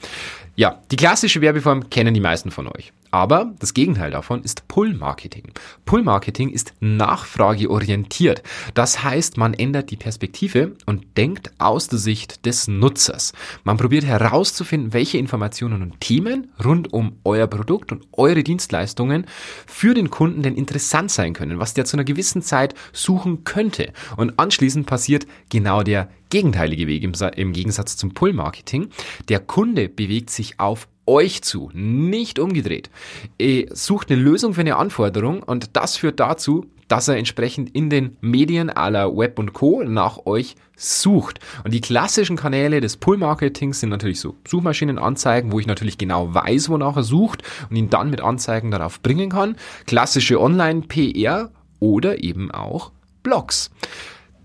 Ja, 0.59 0.81
die 0.91 0.97
klassische 0.97 1.39
Werbeform 1.39 1.89
kennen 1.89 2.13
die 2.13 2.19
meisten 2.19 2.51
von 2.51 2.67
euch. 2.67 2.91
Aber 3.11 3.55
das 3.59 3.73
Gegenteil 3.73 4.11
davon 4.11 4.43
ist 4.43 4.67
Pull-Marketing. 4.67 5.53
Pull-Marketing 5.85 6.49
ist 6.49 6.73
nachfrageorientiert. 6.81 8.43
Das 8.73 9.01
heißt, 9.01 9.37
man 9.37 9.53
ändert 9.53 9.89
die 9.89 9.95
Perspektive 9.95 10.73
und 10.85 11.17
denkt 11.17 11.51
aus 11.59 11.87
der 11.87 11.97
Sicht 11.97 12.45
des 12.45 12.67
Nutzers. 12.67 13.31
Man 13.63 13.77
probiert 13.77 14.03
herauszufinden, 14.03 14.91
welche 14.91 15.17
Informationen 15.17 15.81
und 15.81 16.01
Themen 16.01 16.51
rund 16.61 16.91
um 16.91 17.19
euer 17.23 17.47
Produkt 17.47 17.93
und 17.93 18.05
eure 18.11 18.43
Dienstleistungen 18.43 19.27
für 19.65 19.93
den 19.93 20.09
Kunden 20.09 20.43
denn 20.43 20.55
interessant 20.55 21.09
sein 21.09 21.31
können, 21.31 21.59
was 21.59 21.73
der 21.73 21.85
zu 21.85 21.95
einer 21.95 22.03
gewissen 22.03 22.41
Zeit 22.41 22.75
suchen 22.91 23.45
könnte. 23.45 23.93
Und 24.17 24.37
anschließend 24.37 24.85
passiert 24.85 25.25
genau 25.49 25.83
der 25.83 26.09
gegenteilige 26.29 26.87
Weg 26.87 27.03
im, 27.03 27.53
Gegensatz 27.53 27.97
zum 27.97 28.13
Pull-Marketing. 28.13 28.89
Der 29.29 29.39
Kunde 29.39 29.89
bewegt 29.89 30.29
sich 30.29 30.48
auf 30.57 30.87
euch 31.05 31.41
zu, 31.41 31.71
nicht 31.73 32.39
umgedreht. 32.39 32.89
Ihr 33.37 33.67
sucht 33.75 34.11
eine 34.11 34.21
Lösung 34.21 34.53
für 34.53 34.61
eine 34.61 34.77
Anforderung 34.77 35.43
und 35.43 35.75
das 35.75 35.97
führt 35.97 36.19
dazu, 36.19 36.65
dass 36.87 37.07
er 37.07 37.17
entsprechend 37.17 37.75
in 37.75 37.89
den 37.89 38.17
Medien 38.19 38.69
aller 38.69 39.15
Web 39.15 39.39
und 39.39 39.53
Co. 39.53 39.83
nach 39.83 40.25
euch 40.25 40.55
sucht. 40.75 41.39
Und 41.63 41.73
die 41.73 41.81
klassischen 41.81 42.35
Kanäle 42.35 42.81
des 42.81 42.97
Pull-Marketings 42.97 43.79
sind 43.79 43.89
natürlich 43.89 44.19
so 44.19 44.35
Suchmaschinenanzeigen, 44.47 45.51
wo 45.51 45.59
ich 45.59 45.67
natürlich 45.67 45.97
genau 45.97 46.33
weiß, 46.33 46.69
wonach 46.69 46.95
er 46.95 47.03
sucht 47.03 47.43
und 47.69 47.75
ihn 47.75 47.89
dann 47.89 48.09
mit 48.09 48.21
Anzeigen 48.21 48.71
darauf 48.71 49.01
bringen 49.01 49.29
kann. 49.29 49.55
Klassische 49.85 50.41
Online-PR 50.41 51.51
oder 51.79 52.23
eben 52.23 52.49
auch 52.51 52.91
Blogs. 53.21 53.69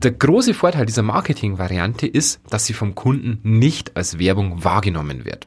Der 0.02 0.12
große 0.12 0.52
Vorteil 0.52 0.84
dieser 0.84 1.02
Marketing-Variante 1.02 2.06
ist, 2.06 2.40
dass 2.50 2.66
sie 2.66 2.74
vom 2.74 2.94
Kunden 2.94 3.38
nicht 3.42 3.96
als 3.96 4.18
Werbung 4.18 4.64
wahrgenommen 4.64 5.24
wird 5.24 5.46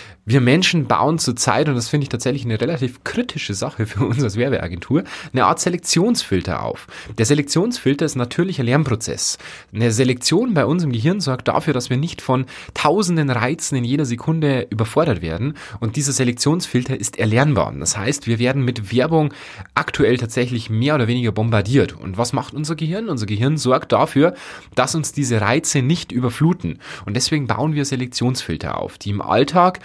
wir 0.25 0.41
Menschen 0.41 0.85
bauen 0.85 1.17
zurzeit, 1.17 1.67
und 1.67 1.75
das 1.75 1.89
finde 1.89 2.03
ich 2.03 2.09
tatsächlich 2.09 2.45
eine 2.45 2.61
relativ 2.61 3.03
kritische 3.03 3.53
Sache 3.53 3.85
für 3.85 4.05
uns 4.05 4.23
als 4.23 4.37
Werbeagentur, 4.37 5.03
eine 5.33 5.45
Art 5.45 5.59
Selektionsfilter 5.59 6.63
auf. 6.63 6.87
Der 7.17 7.25
Selektionsfilter 7.25 8.05
ist 8.05 8.15
natürlicher 8.15 8.63
Lernprozess. 8.63 9.37
Eine 9.73 9.91
Selektion 9.91 10.53
bei 10.53 10.65
uns 10.65 10.83
im 10.83 10.91
Gehirn 10.91 11.21
sorgt 11.21 11.47
dafür, 11.47 11.73
dass 11.73 11.89
wir 11.89 11.97
nicht 11.97 12.21
von 12.21 12.45
tausenden 12.73 13.29
Reizen 13.29 13.75
in 13.75 13.83
jeder 13.83 14.05
Sekunde 14.05 14.67
überfordert 14.69 15.21
werden. 15.21 15.55
Und 15.79 15.95
dieser 15.95 16.13
Selektionsfilter 16.13 16.99
ist 16.99 17.17
erlernbar. 17.17 17.73
Das 17.79 17.97
heißt, 17.97 18.27
wir 18.27 18.39
werden 18.39 18.63
mit 18.63 18.93
Werbung 18.95 19.33
aktuell 19.75 20.17
tatsächlich 20.17 20.69
mehr 20.69 20.95
oder 20.95 21.07
weniger 21.07 21.31
bombardiert. 21.31 21.93
Und 21.93 22.17
was 22.17 22.33
macht 22.33 22.53
unser 22.53 22.75
Gehirn? 22.75 23.09
Unser 23.09 23.25
Gehirn 23.25 23.57
sorgt 23.57 23.91
dafür, 23.91 24.35
dass 24.75 24.95
uns 24.95 25.11
diese 25.13 25.41
Reize 25.41 25.81
nicht 25.81 26.11
überfluten. 26.11 26.79
Und 27.05 27.15
deswegen 27.15 27.47
bauen 27.47 27.73
wir 27.73 27.85
Selektionsfilter 27.85 28.77
auf, 28.77 28.97
die 28.97 29.09
im 29.09 29.21
Alltag 29.21 29.79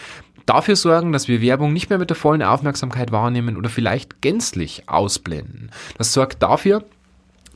dafür 0.46 0.76
sorgen, 0.76 1.12
dass 1.12 1.28
wir 1.28 1.42
Werbung 1.42 1.72
nicht 1.72 1.90
mehr 1.90 1.98
mit 1.98 2.10
der 2.10 2.16
vollen 2.16 2.42
Aufmerksamkeit 2.42 3.12
wahrnehmen 3.12 3.56
oder 3.56 3.68
vielleicht 3.68 4.22
gänzlich 4.22 4.84
ausblenden. 4.86 5.70
Das 5.98 6.12
sorgt 6.12 6.42
dafür, 6.42 6.84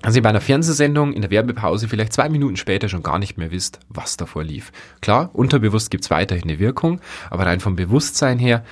dass 0.03 0.17
ihr 0.17 0.23
bei 0.23 0.31
einer 0.31 0.41
Fernsehsendung 0.41 1.13
in 1.13 1.21
der 1.21 1.31
Werbepause 1.31 1.89
vielleicht 1.89 2.13
zwei 2.13 2.29
Minuten 2.29 2.57
später 2.57 2.89
schon 2.89 3.03
gar 3.03 3.19
nicht 3.19 3.37
mehr 3.37 3.51
wisst, 3.51 3.81
was 3.89 4.17
davor 4.17 4.43
lief. 4.43 4.73
Klar, 5.01 5.31
unterbewusst 5.33 5.91
gibt's 5.91 6.11
weiterhin 6.11 6.45
eine 6.45 6.59
Wirkung, 6.59 7.01
aber 7.29 7.47
rein 7.47 7.61
vom 7.61 7.77
Bewusstsein 7.77 8.39
her 8.39 8.65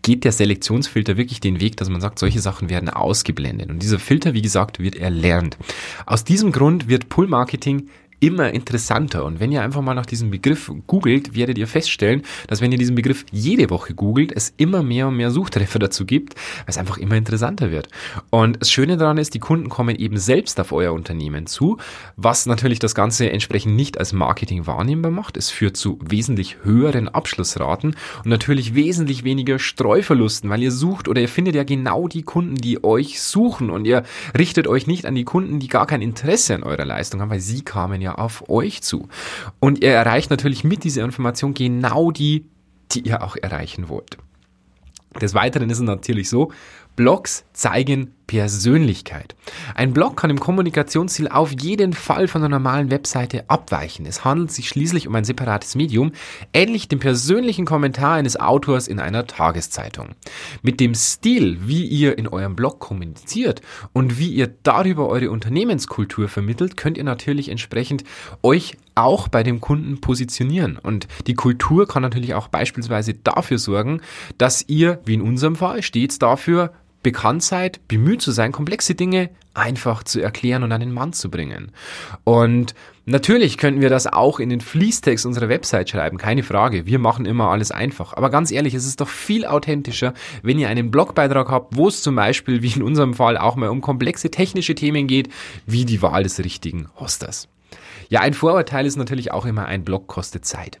geht 0.00 0.24
der 0.24 0.32
Selektionsfilter 0.32 1.16
wirklich 1.16 1.40
den 1.40 1.60
Weg, 1.60 1.76
dass 1.76 1.88
man 1.88 2.00
sagt, 2.00 2.18
solche 2.18 2.40
Sachen 2.40 2.70
werden 2.70 2.88
ausgeblendet. 2.88 3.70
Und 3.70 3.82
dieser 3.82 4.00
Filter, 4.00 4.34
wie 4.34 4.42
gesagt, 4.42 4.80
wird 4.80 4.96
erlernt. 4.96 5.56
Aus 6.06 6.24
diesem 6.24 6.50
Grund 6.50 6.88
wird 6.88 7.08
Pull-Marketing 7.08 7.88
immer 8.22 8.54
interessanter. 8.54 9.24
Und 9.24 9.40
wenn 9.40 9.50
ihr 9.50 9.62
einfach 9.62 9.82
mal 9.82 9.94
nach 9.94 10.06
diesem 10.06 10.30
Begriff 10.30 10.70
googelt, 10.86 11.34
werdet 11.34 11.58
ihr 11.58 11.66
feststellen, 11.66 12.22
dass 12.46 12.60
wenn 12.60 12.70
ihr 12.70 12.78
diesen 12.78 12.94
Begriff 12.94 13.26
jede 13.32 13.68
Woche 13.68 13.94
googelt, 13.94 14.32
es 14.34 14.54
immer 14.56 14.84
mehr 14.84 15.08
und 15.08 15.16
mehr 15.16 15.32
Suchtreffer 15.32 15.80
dazu 15.80 16.06
gibt, 16.06 16.36
weil 16.36 16.66
es 16.68 16.78
einfach 16.78 16.98
immer 16.98 17.16
interessanter 17.16 17.72
wird. 17.72 17.88
Und 18.30 18.60
das 18.60 18.70
Schöne 18.70 18.96
daran 18.96 19.18
ist, 19.18 19.34
die 19.34 19.40
Kunden 19.40 19.68
kommen 19.68 19.96
eben 19.96 20.18
selbst 20.18 20.60
auf 20.60 20.70
euer 20.70 20.92
Unternehmen 20.92 21.46
zu, 21.46 21.78
was 22.16 22.46
natürlich 22.46 22.78
das 22.78 22.94
Ganze 22.94 23.28
entsprechend 23.28 23.74
nicht 23.74 23.98
als 23.98 24.12
Marketing 24.12 24.68
wahrnehmbar 24.68 25.10
macht. 25.10 25.36
Es 25.36 25.50
führt 25.50 25.76
zu 25.76 25.98
wesentlich 26.00 26.58
höheren 26.62 27.08
Abschlussraten 27.08 27.96
und 28.24 28.30
natürlich 28.30 28.76
wesentlich 28.76 29.24
weniger 29.24 29.58
Streuverlusten, 29.58 30.48
weil 30.48 30.62
ihr 30.62 30.70
sucht 30.70 31.08
oder 31.08 31.20
ihr 31.20 31.28
findet 31.28 31.56
ja 31.56 31.64
genau 31.64 32.06
die 32.06 32.22
Kunden, 32.22 32.54
die 32.54 32.84
euch 32.84 33.20
suchen 33.20 33.68
und 33.68 33.84
ihr 33.84 34.04
richtet 34.38 34.68
euch 34.68 34.86
nicht 34.86 35.06
an 35.06 35.16
die 35.16 35.24
Kunden, 35.24 35.58
die 35.58 35.68
gar 35.68 35.88
kein 35.88 36.02
Interesse 36.02 36.54
an 36.54 36.62
eurer 36.62 36.84
Leistung 36.84 37.20
haben, 37.20 37.30
weil 37.30 37.40
sie 37.40 37.62
kamen 37.62 38.00
ja 38.12 38.18
auf 38.18 38.48
euch 38.48 38.82
zu. 38.82 39.08
Und 39.60 39.82
ihr 39.82 39.92
erreicht 39.92 40.30
natürlich 40.30 40.64
mit 40.64 40.84
dieser 40.84 41.04
Information 41.04 41.54
genau 41.54 42.10
die, 42.10 42.46
die 42.92 43.00
ihr 43.00 43.22
auch 43.22 43.36
erreichen 43.36 43.88
wollt. 43.88 44.18
Des 45.20 45.34
Weiteren 45.34 45.68
ist 45.68 45.78
es 45.78 45.84
natürlich 45.84 46.28
so, 46.30 46.52
Blogs 46.96 47.44
zeigen 47.52 48.12
Persönlichkeit. 48.26 49.34
Ein 49.74 49.92
Blog 49.92 50.16
kann 50.16 50.30
im 50.30 50.40
Kommunikationsziel 50.40 51.28
auf 51.28 51.52
jeden 51.60 51.92
Fall 51.92 52.28
von 52.28 52.40
einer 52.40 52.48
normalen 52.48 52.90
Webseite 52.90 53.44
abweichen. 53.50 54.06
Es 54.06 54.24
handelt 54.24 54.50
sich 54.52 54.68
schließlich 54.68 55.06
um 55.06 55.14
ein 55.14 55.24
separates 55.24 55.74
Medium, 55.74 56.12
ähnlich 56.54 56.88
dem 56.88 56.98
persönlichen 56.98 57.66
Kommentar 57.66 58.14
eines 58.14 58.38
Autors 58.38 58.88
in 58.88 59.00
einer 59.00 59.26
Tageszeitung. 59.26 60.10
Mit 60.62 60.80
dem 60.80 60.94
Stil, 60.94 61.58
wie 61.66 61.84
ihr 61.86 62.16
in 62.16 62.26
eurem 62.26 62.56
Blog 62.56 62.78
kommuniziert 62.78 63.60
und 63.92 64.18
wie 64.18 64.30
ihr 64.30 64.50
darüber 64.62 65.08
eure 65.08 65.30
Unternehmenskultur 65.30 66.28
vermittelt, 66.28 66.78
könnt 66.78 66.96
ihr 66.96 67.04
natürlich 67.04 67.50
entsprechend 67.50 68.04
euch 68.42 68.78
auch 68.94 69.28
bei 69.28 69.42
dem 69.42 69.60
Kunden 69.60 70.00
positionieren. 70.00 70.78
Und 70.78 71.06
die 71.26 71.34
Kultur 71.34 71.86
kann 71.86 72.02
natürlich 72.02 72.34
auch 72.34 72.48
beispielsweise 72.48 73.14
dafür 73.14 73.58
sorgen, 73.58 74.00
dass 74.38 74.64
ihr, 74.68 75.00
wie 75.04 75.14
in 75.14 75.22
unserem 75.22 75.56
Fall, 75.56 75.82
stets 75.82 76.18
dafür 76.18 76.72
bekannt 77.02 77.42
seid, 77.42 77.86
bemüht 77.88 78.22
zu 78.22 78.30
sein, 78.30 78.52
komplexe 78.52 78.94
Dinge 78.94 79.30
einfach 79.54 80.02
zu 80.02 80.20
erklären 80.20 80.62
und 80.62 80.72
an 80.72 80.80
den 80.80 80.92
Mann 80.92 81.12
zu 81.12 81.30
bringen. 81.30 81.72
Und 82.24 82.74
natürlich 83.04 83.58
könnten 83.58 83.80
wir 83.80 83.90
das 83.90 84.06
auch 84.06 84.40
in 84.40 84.48
den 84.48 84.60
Fließtext 84.60 85.26
unserer 85.26 85.48
Website 85.48 85.90
schreiben, 85.90 86.16
keine 86.16 86.42
Frage. 86.42 86.86
Wir 86.86 86.98
machen 86.98 87.26
immer 87.26 87.50
alles 87.50 87.70
einfach. 87.70 88.14
Aber 88.14 88.30
ganz 88.30 88.50
ehrlich, 88.50 88.74
es 88.74 88.86
ist 88.86 89.00
doch 89.00 89.08
viel 89.08 89.44
authentischer, 89.44 90.14
wenn 90.42 90.58
ihr 90.58 90.68
einen 90.68 90.90
Blogbeitrag 90.90 91.50
habt, 91.50 91.76
wo 91.76 91.88
es 91.88 92.02
zum 92.02 92.14
Beispiel, 92.14 92.62
wie 92.62 92.72
in 92.72 92.82
unserem 92.82 93.14
Fall, 93.14 93.36
auch 93.36 93.56
mal 93.56 93.68
um 93.68 93.80
komplexe 93.80 94.30
technische 94.30 94.74
Themen 94.74 95.06
geht, 95.06 95.28
wie 95.66 95.84
die 95.84 96.02
Wahl 96.02 96.22
des 96.22 96.38
richtigen 96.38 96.88
Hosters. 96.96 97.48
Ja, 98.08 98.20
ein 98.20 98.34
Vorurteil 98.34 98.86
ist 98.86 98.96
natürlich 98.96 99.32
auch 99.32 99.46
immer, 99.46 99.66
ein 99.66 99.84
Blog 99.84 100.06
kostet 100.06 100.44
Zeit. 100.44 100.80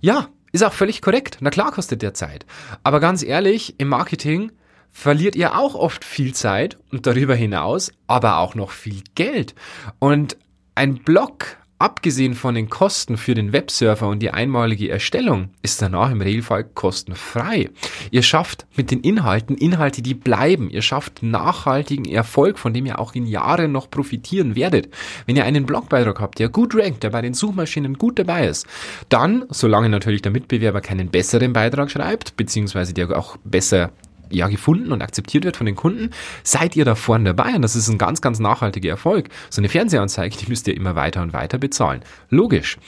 Ja, 0.00 0.28
ist 0.52 0.64
auch 0.64 0.72
völlig 0.72 1.02
korrekt. 1.02 1.38
Na 1.40 1.50
klar 1.50 1.72
kostet 1.72 2.02
der 2.02 2.14
Zeit. 2.14 2.46
Aber 2.82 3.00
ganz 3.00 3.22
ehrlich, 3.22 3.74
im 3.78 3.88
Marketing 3.88 4.52
verliert 4.96 5.36
ihr 5.36 5.58
auch 5.58 5.74
oft 5.74 6.06
viel 6.06 6.32
Zeit 6.32 6.78
und 6.90 7.06
darüber 7.06 7.34
hinaus 7.34 7.92
aber 8.06 8.38
auch 8.38 8.54
noch 8.54 8.70
viel 8.70 9.02
Geld. 9.14 9.54
Und 9.98 10.38
ein 10.74 10.94
Blog 10.94 11.58
Abgesehen 11.78 12.32
von 12.32 12.54
den 12.54 12.70
Kosten 12.70 13.18
für 13.18 13.34
den 13.34 13.52
Webserver 13.52 14.08
und 14.08 14.20
die 14.20 14.30
einmalige 14.30 14.88
Erstellung 14.88 15.50
ist 15.60 15.82
danach 15.82 16.10
im 16.10 16.22
Regelfall 16.22 16.64
kostenfrei. 16.64 17.68
Ihr 18.10 18.22
schafft 18.22 18.66
mit 18.76 18.90
den 18.90 19.02
Inhalten 19.02 19.58
Inhalte, 19.58 20.00
die 20.00 20.14
bleiben. 20.14 20.70
Ihr 20.70 20.80
schafft 20.80 21.22
nachhaltigen 21.22 22.06
Erfolg, 22.06 22.58
von 22.58 22.72
dem 22.72 22.86
ihr 22.86 22.98
auch 22.98 23.14
in 23.14 23.26
Jahren 23.26 23.72
noch 23.72 23.90
profitieren 23.90 24.56
werdet. 24.56 24.88
Wenn 25.26 25.36
ihr 25.36 25.44
einen 25.44 25.66
Blogbeitrag 25.66 26.18
habt, 26.18 26.38
der 26.38 26.48
gut 26.48 26.74
rankt, 26.74 27.02
der 27.02 27.10
bei 27.10 27.20
den 27.20 27.34
Suchmaschinen 27.34 27.98
gut 27.98 28.18
dabei 28.18 28.46
ist, 28.46 28.66
dann, 29.10 29.44
solange 29.50 29.90
natürlich 29.90 30.22
der 30.22 30.32
Mitbewerber 30.32 30.80
keinen 30.80 31.10
besseren 31.10 31.52
Beitrag 31.52 31.90
schreibt, 31.90 32.38
beziehungsweise 32.38 32.94
der 32.94 33.14
auch 33.14 33.36
besser 33.44 33.92
ja 34.30 34.48
gefunden 34.48 34.92
und 34.92 35.02
akzeptiert 35.02 35.44
wird 35.44 35.56
von 35.56 35.66
den 35.66 35.76
Kunden, 35.76 36.10
seid 36.42 36.76
ihr 36.76 36.84
da 36.84 36.94
vorne 36.94 37.34
dabei 37.34 37.54
und 37.54 37.62
das 37.62 37.76
ist 37.76 37.88
ein 37.88 37.98
ganz, 37.98 38.20
ganz 38.20 38.38
nachhaltiger 38.38 38.90
Erfolg. 38.90 39.28
So 39.50 39.60
eine 39.60 39.68
Fernsehanzeige, 39.68 40.36
die 40.36 40.48
müsst 40.48 40.68
ihr 40.68 40.76
immer 40.76 40.94
weiter 40.94 41.22
und 41.22 41.32
weiter 41.32 41.58
bezahlen. 41.58 42.00
Logisch. 42.30 42.78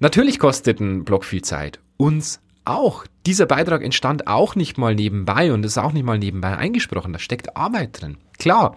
Natürlich 0.00 0.38
kostet 0.38 0.80
ein 0.80 1.04
Blog 1.04 1.24
viel 1.24 1.42
Zeit. 1.42 1.80
Uns 1.96 2.40
auch. 2.64 3.04
Dieser 3.26 3.46
Beitrag 3.46 3.82
entstand 3.82 4.26
auch 4.26 4.56
nicht 4.56 4.78
mal 4.78 4.94
nebenbei 4.94 5.52
und 5.52 5.64
ist 5.64 5.78
auch 5.78 5.92
nicht 5.92 6.04
mal 6.04 6.18
nebenbei 6.18 6.56
eingesprochen. 6.56 7.12
Da 7.12 7.18
steckt 7.18 7.56
Arbeit 7.56 8.00
drin. 8.00 8.16
Klar. 8.38 8.76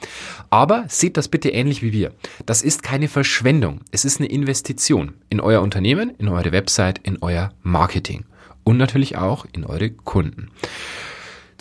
Aber 0.50 0.86
seht 0.88 1.18
das 1.18 1.28
bitte 1.28 1.50
ähnlich 1.50 1.82
wie 1.82 1.92
wir. 1.92 2.12
Das 2.46 2.62
ist 2.62 2.84
keine 2.84 3.08
Verschwendung. 3.08 3.82
Es 3.92 4.06
ist 4.06 4.20
eine 4.20 4.30
Investition 4.30 5.14
in 5.30 5.40
euer 5.40 5.62
Unternehmen, 5.62 6.12
in 6.18 6.28
eure 6.28 6.52
Website, 6.52 7.00
in 7.00 7.18
euer 7.22 7.52
Marketing 7.64 8.26
und 8.64 8.78
natürlich 8.78 9.18
auch 9.18 9.46
in 9.54 9.64
eure 9.64 9.90
Kunden. 9.90 10.52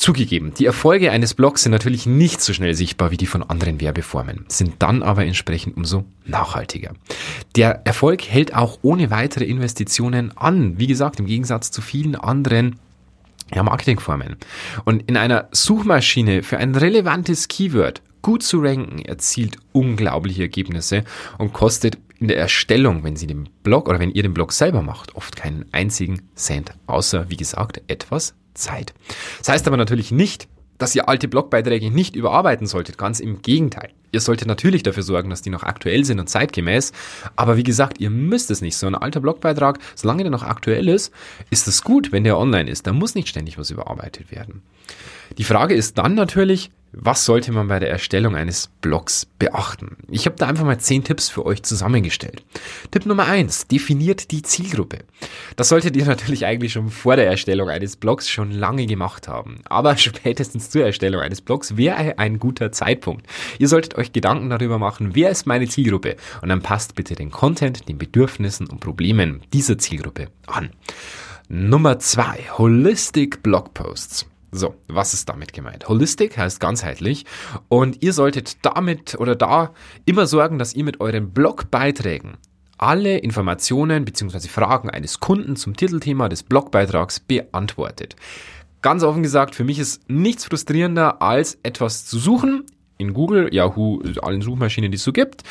Zugegeben, 0.05 0.53
die 0.53 0.67
Erfolge 0.67 1.13
eines 1.13 1.33
Blogs 1.33 1.63
sind 1.63 1.73
natürlich 1.73 2.05
nicht 2.05 2.43
so 2.43 2.53
schnell 2.53 2.75
sichtbar 2.75 3.11
wie 3.11 3.17
die 3.17 3.25
von 3.25 3.43
anderen 3.43 3.81
Werbeformen, 3.81 4.45
sind 4.49 4.75
dann 4.81 5.03
aber 5.03 5.25
entsprechend 5.25 5.79
umso 5.79 6.05
nachhaltiger. 6.27 6.93
Der 7.57 7.87
Erfolg 7.87 8.23
hält 8.23 8.55
auch 8.55 8.81
ohne 8.83 9.11
weitere 9.11 9.47
Investitionen 9.47 10.37
an, 10.37 10.79
wie 10.79 10.89
gesagt, 10.89 11.21
im 11.21 11.25
Gegensatz 11.25 11.71
zu 11.71 11.81
vielen 11.81 12.17
anderen 12.17 12.79
ja, 13.55 13.63
Marketingformen. 13.63 14.37
Und 14.85 15.09
in 15.09 15.17
einer 15.17 15.49
Suchmaschine 15.53 16.43
für 16.43 16.59
ein 16.59 16.75
relevantes 16.75 17.49
Keyword 17.49 18.03
gut 18.21 18.43
zu 18.43 18.61
ranken, 18.61 18.99
erzielt 18.99 19.57
unglaubliche 19.73 20.43
Ergebnisse 20.43 21.05
und 21.39 21.55
kostet 21.55 21.97
in 22.21 22.29
der 22.29 22.37
Erstellung, 22.37 23.05
wenn 23.05 23.17
Sie 23.17 23.27
den 23.27 23.49
Blog 23.63 23.89
oder 23.89 24.01
wenn 24.01 24.13
ihr 24.13 24.23
den 24.23 24.35
Blog 24.35 24.53
selber 24.53 24.83
macht, 24.83 25.15
oft 25.15 25.35
keinen 25.35 25.65
einzigen 25.73 26.21
Cent, 26.35 26.75
außer, 26.87 27.31
wie 27.31 27.39
gesagt, 27.39 27.81
etwas 27.87 28.35
Zeit. 28.55 28.95
Das 29.39 29.49
heißt 29.49 29.67
aber 29.67 29.77
natürlich 29.77 30.11
nicht, 30.11 30.49
dass 30.79 30.95
ihr 30.95 31.09
alte 31.09 31.29
Blogbeiträge 31.29 31.91
nicht 31.91 32.17
überarbeiten 32.17 32.67
solltet. 32.67 32.99
Ganz 32.99 33.21
im 33.21 33.43
Gegenteil. 33.43 33.91
Ihr 34.13 34.21
solltet 34.21 34.47
natürlich 34.47 34.83
dafür 34.83 35.03
sorgen, 35.03 35.31
dass 35.31 35.43
die 35.43 35.51
noch 35.51 35.63
aktuell 35.63 36.05
sind 36.05 36.21
und 36.21 36.29
zeitgemäß. 36.29 36.93
Aber 37.37 37.57
wie 37.57 37.63
gesagt, 37.63 38.01
ihr 38.01 38.11
müsst 38.11 38.51
es 38.51 38.61
nicht. 38.61 38.77
So 38.77 38.87
ein 38.87 38.95
alter 38.95 39.21
Blogbeitrag, 39.21 39.79
solange 39.95 40.23
der 40.23 40.31
noch 40.31 40.43
aktuell 40.43 40.89
ist, 40.89 41.13
ist 41.51 41.67
es 41.67 41.83
gut, 41.83 42.13
wenn 42.13 42.25
der 42.25 42.39
online 42.39 42.71
ist. 42.71 42.87
Da 42.87 42.93
muss 42.93 43.15
nicht 43.15 43.29
ständig 43.29 43.59
was 43.59 43.71
überarbeitet 43.71 44.31
werden. 44.31 44.63
Die 45.39 45.45
Frage 45.45 45.75
ist 45.75 45.99
dann 45.99 46.15
natürlich, 46.15 46.71
was 46.97 47.25
sollte 47.25 47.53
man 47.53 47.69
bei 47.69 47.79
der 47.79 47.91
Erstellung 47.91 48.37
eines 48.37 48.69
Blogs 48.81 49.27
beachten? 49.39 49.97
Ich 50.09 50.27
habe 50.27 50.37
da 50.37 50.47
einfach 50.47 50.65
mal 50.65 50.79
zehn 50.79 51.05
Tipps 51.05 51.29
für 51.29 51.45
euch 51.45 51.63
zusammengestellt. 51.63 52.45
Tipp 52.91 53.07
Nummer 53.07 53.27
eins: 53.27 53.67
definiert 53.67 54.31
die 54.31 54.43
Zielgruppe. 54.43 54.99
Das 55.57 55.69
solltet 55.69 55.97
ihr 55.97 56.05
natürlich 56.05 56.47
eigentlich 56.47 56.73
schon 56.73 56.91
vor 56.91 57.17
der 57.17 57.27
Erstellung 57.27 57.69
eines 57.69 57.97
Blogs 57.97 58.29
schon 58.29 58.53
lange 58.53 58.87
gemacht 58.87 59.29
haben. 59.29 59.61
Aber 59.65 59.97
spätestens 59.99 60.71
zur 60.71 60.85
Erstellung 60.85 61.21
eines 61.21 61.41
Blogs 61.41 61.77
wäre 61.77 62.19
ein 62.19 62.39
guter 62.39 62.73
Zeitpunkt. 62.73 63.27
Ihr 63.59 63.69
solltet 63.69 63.97
euch 63.97 64.13
Gedanken 64.13 64.51
darüber 64.51 64.79
machen, 64.79 65.15
wer 65.15 65.31
ist 65.31 65.47
meine 65.47 65.69
Zielgruppe? 65.69 66.17
Und 66.43 66.49
dann 66.49 66.63
passt 66.63 66.95
bitte 66.95 67.15
den 67.15 67.31
Content, 67.31 67.89
den 67.89 67.99
Bedürfnissen 67.99 68.69
und 68.69 68.81
Problemen 68.81 69.43
dieser 69.53 69.79
Zielgruppe 69.79 70.29
an. 70.47 70.71
Nummer 71.49 71.99
zwei: 71.99 72.45
Holistic 72.57 73.43
Blogposts. 73.43 74.27
So, 74.57 74.77
was 74.87 75.15
ist 75.15 75.29
damit 75.29 75.53
gemeint? 75.53 75.89
Holistic 75.89 76.39
heißt 76.39 76.61
ganzheitlich 76.61 77.25
und 77.69 78.05
ihr 78.05 78.13
solltet 78.13 78.65
damit 78.65 79.17
oder 79.19 79.35
da 79.35 79.73
immer 80.05 80.29
sorgen, 80.29 80.61
dass 80.61 80.75
ihr 80.75 80.85
mit 80.85 81.01
euren 81.01 81.33
Blogbeiträgen 81.33 82.37
alle 82.79 83.19
Informationen 83.19 84.05
bzw. 84.05 84.47
Fragen 84.47 84.91
eines 84.91 85.19
Kunden 85.19 85.57
zum 85.57 85.77
Titelthema 85.77 86.29
des 86.29 86.45
Blogbeitrags 86.45 87.19
beantwortet. 87.19 88.15
Ganz 88.81 89.03
offen 89.03 89.25
gesagt, 89.25 89.57
für 89.57 89.65
mich 89.65 89.81
ist 89.81 90.09
nichts 90.09 90.45
frustrierender, 90.45 91.21
als 91.21 91.59
etwas 91.65 92.07
zu 92.07 92.21
suchen 92.21 92.65
in 92.97 93.13
Google, 93.13 93.53
Yahoo, 93.53 94.03
allen 94.23 94.41
Suchmaschinen, 94.41 94.93
die 94.93 94.99
es 94.99 95.03
so 95.03 95.13
gibt 95.13 95.43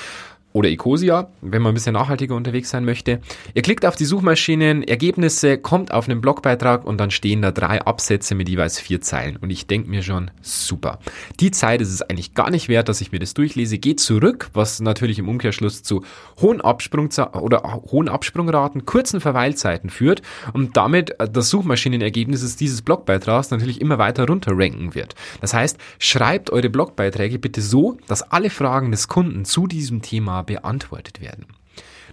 oder 0.54 0.70
Ecosia, 0.70 1.30
wenn 1.42 1.62
man 1.62 1.72
ein 1.72 1.74
bisschen 1.74 1.94
nachhaltiger 1.94 2.36
unterwegs 2.36 2.70
sein 2.70 2.86
möchte. 2.86 3.20
Ihr 3.54 3.63
klickt 3.63 3.86
auf 3.86 3.96
die 3.96 4.06
Suchmaschinen, 4.06 4.84
Ergebnisse, 4.84 5.58
kommt 5.58 5.92
auf 5.92 6.08
einen 6.08 6.22
Blogbeitrag 6.22 6.86
und 6.86 7.00
dann 7.00 7.12
stehen 7.12 7.42
da 7.42 7.52
drei 7.52 7.82
Absätze 7.82 8.36
mit 8.36 8.48
jeweils 8.48 8.80
vier 8.80 9.02
Zeilen. 9.02 9.36
Und 9.38 9.50
ich 9.50 9.68
denke 9.68 9.89
mir 9.89 10.04
schon, 10.04 10.32
super. 10.42 11.00
Die 11.39 11.52
Zeit 11.52 11.82
ist 11.82 11.92
es 11.92 12.04
eigentlich 12.04 12.36
gar 12.36 12.52
nicht 12.52 12.70
wert, 12.70 12.88
dass 12.88 13.02
ich 13.02 13.12
mir 13.12 13.20
das 13.20 13.34
durchlese. 13.34 13.80
Geht 13.80 14.00
zurück, 14.00 14.50
was 14.54 14.80
natürlich 14.80 15.18
im 15.18 15.28
Umkehrschluss 15.28 15.82
zu 15.82 16.04
hohen 16.39 16.62
Absprung 16.62 17.10
oder 17.42 17.82
hohen 17.92 18.08
Absprungraten, 18.08 18.86
kurzen 18.86 19.22
Verweilzeiten 19.22 19.89
führt 19.89 20.22
und 20.54 20.78
damit 20.78 21.16
das 21.18 21.50
Suchmaschinenergebnis 21.50 22.56
dieses 22.56 22.84
Blogbeitrags 22.84 23.50
natürlich 23.50 23.82
immer 23.82 23.98
weiter 23.98 24.28
runter 24.28 24.52
ranken 24.54 24.94
wird. 24.94 25.16
Das 25.42 25.54
heißt, 25.54 25.80
schreibt 25.98 26.52
eure 26.52 26.70
Blogbeiträge 26.70 27.39
bitte 27.39 27.62
so, 27.62 27.98
dass 28.08 28.22
alle 28.22 28.52
Fragen 28.52 28.92
des 28.92 29.08
Kunden 29.08 29.46
zu 29.46 29.66
diesem 29.66 30.02
Thema 30.04 30.43
beantwortet 30.44 31.22
werden. 31.22 31.46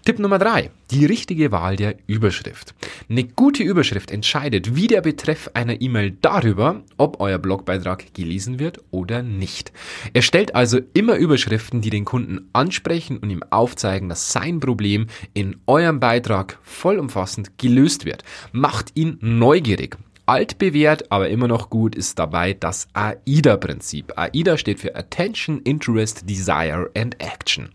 Tipp 0.05 0.19
Nummer 0.19 0.39
drei: 0.39 0.71
Die 0.91 1.05
richtige 1.05 1.53
Wahl 1.53 1.77
der 1.77 1.97
Überschrift. 2.07 2.75
Eine 3.11 3.25
gute 3.25 3.63
Überschrift 3.63 4.11
entscheidet, 4.11 4.75
wie 4.75 4.87
der 4.87 5.03
Betreff 5.03 5.51
einer 5.53 5.83
E-Mail 5.83 6.17
darüber, 6.23 6.83
ob 6.97 7.21
euer 7.21 7.39
Blogbeitrag 7.39 8.15
gelesen 8.15 8.59
wird 8.59 8.79
oder 8.91 9.23
nicht. 9.23 9.73
Erstellt 10.15 10.55
also 10.55 10.81
immer 10.95 11.17
Überschriften, 11.17 11.83
die 11.83 11.91
den 11.91 12.07
Kunden 12.07 12.49
ansprechen 12.55 13.19
und 13.19 13.29
ihm 13.29 13.43
aufzeigen, 13.51 14.09
dass 14.09 14.33
sein 14.33 14.59
Problem 14.59 15.07
in 15.35 15.57
eurem 15.67 16.01
Beitrag 16.01 16.59
vollumfassend 16.63 17.59
gelöst 17.59 18.07
wird. 18.07 18.25
Macht 18.53 18.93
ihn 18.95 19.19
neugierig 19.21 19.99
altbewährt, 20.31 21.11
aber 21.11 21.29
immer 21.29 21.49
noch 21.49 21.71
gut 21.71 21.97
ist 21.97 22.21
dabei 22.21 22.53
das 22.53 22.87
AIDA-Prinzip. 22.93 24.13
AIDA 24.17 24.59
steht 24.59 24.79
für 24.79 24.95
Attention, 24.95 25.61
Interest, 25.63 26.31
Desire 26.31 26.89
and 26.97 27.21
Action. 27.21 27.71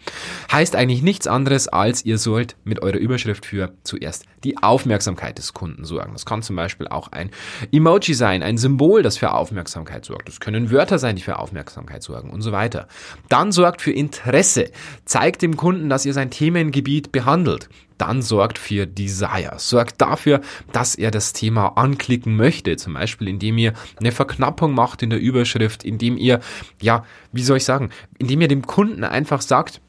Heißt 0.50 0.74
eigentlich 0.78 1.02
nichts 1.02 1.28
anderes, 1.28 1.68
als 1.68 2.06
ihr 2.06 2.18
sollt 2.18 2.56
mit 2.63 2.82
eurer 2.82 2.96
Überschrift 2.96 3.46
für 3.46 3.74
zuerst 3.84 4.24
die 4.46 4.58
Aufmerksamkeit 4.58 5.38
des 5.38 5.54
Kunden 5.54 5.84
sorgen. 5.84 6.13
Das 6.13 6.26
kann 6.26 6.44
zum 6.44 6.56
Beispiel 6.56 6.88
auch 6.88 7.12
ein 7.12 7.30
Emoji 7.74 8.13
sein, 8.13 8.41
ein 8.41 8.58
Symbol, 8.58 9.04
das 9.04 9.18
für 9.18 9.34
Aufmerksamkeit 9.34 10.06
sorgt. 10.06 10.30
Das 10.30 10.39
können 10.39 10.72
Wörter 10.72 10.98
sein, 10.98 11.18
die 11.18 11.24
für 11.24 11.39
Aufmerksamkeit 11.39 12.04
sorgen 12.04 12.30
und 12.30 12.41
so 12.41 12.54
weiter. 12.54 12.88
Dann 13.28 13.52
sorgt 13.52 13.82
für 13.82 13.91
Interesse. 13.91 14.72
Zeigt 15.04 15.41
dem 15.41 15.58
Kunden, 15.58 15.89
dass 15.89 16.06
ihr 16.06 16.13
sein 16.13 16.30
Themengebiet 16.30 17.12
behandelt 17.12 17.68
dann 17.97 18.21
sorgt 18.21 18.58
für 18.58 18.86
Desire. 18.86 19.53
Sorgt 19.58 20.01
dafür, 20.01 20.41
dass 20.71 20.95
er 20.95 21.12
das 21.12 21.34
Thema 21.34 21.77
anklicken 21.77 22.36
möchte. 22.36 22.75
Zum 22.77 22.93
Beispiel, 22.93 23.27
indem 23.27 23.58
ihr 23.58 23.73
eine 23.99 24.12
Verknappung 24.12 24.73
macht 24.73 25.03
in 25.03 25.10
der 25.10 25.19
Überschrift, 25.19 25.84
indem 25.84 26.17
ihr, 26.17 26.39
ja, 26.81 27.05
wie 27.31 27.43
soll 27.43 27.58
ich 27.58 27.65
sagen, 27.65 27.89
indem 28.17 28.41
ihr 28.41 28.47
dem 28.47 28.65
Kunden 28.65 29.03
einfach 29.03 29.41
sagt, 29.41 29.81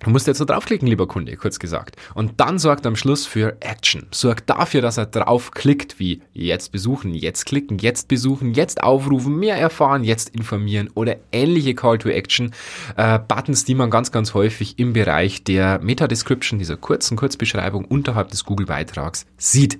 Du 0.00 0.10
musst 0.10 0.26
jetzt 0.26 0.38
so 0.38 0.44
draufklicken, 0.44 0.86
lieber 0.86 1.08
Kunde, 1.08 1.36
kurz 1.36 1.58
gesagt. 1.58 1.96
Und 2.14 2.40
dann 2.40 2.58
sorgt 2.58 2.86
am 2.86 2.96
Schluss 2.96 3.26
für 3.26 3.56
Action. 3.60 4.06
Sorgt 4.10 4.48
dafür, 4.48 4.80
dass 4.80 4.96
er 4.96 5.06
draufklickt, 5.06 5.98
wie 5.98 6.22
jetzt 6.32 6.70
besuchen, 6.72 7.14
jetzt 7.14 7.46
klicken, 7.46 7.78
jetzt 7.78 8.08
besuchen, 8.08 8.54
jetzt 8.54 8.82
aufrufen, 8.82 9.38
mehr 9.38 9.56
erfahren, 9.56 10.04
jetzt 10.04 10.30
informieren 10.30 10.88
oder 10.94 11.16
ähnliche 11.32 11.74
Call 11.74 11.98
to 11.98 12.08
Action 12.08 12.52
äh, 12.96 13.18
Buttons, 13.18 13.64
die 13.64 13.74
man 13.74 13.90
ganz, 13.90 14.12
ganz 14.12 14.34
häufig 14.34 14.78
im 14.78 14.92
Bereich 14.92 15.42
der 15.42 15.80
Meta 15.80 16.06
Description, 16.06 16.58
dieser 16.58 16.76
kurzen 16.76 17.16
Kurzbeschreibung 17.16 17.84
unterhalb 17.84 18.28
des 18.28 18.44
Google-Beitrags 18.44 19.26
sieht. 19.36 19.78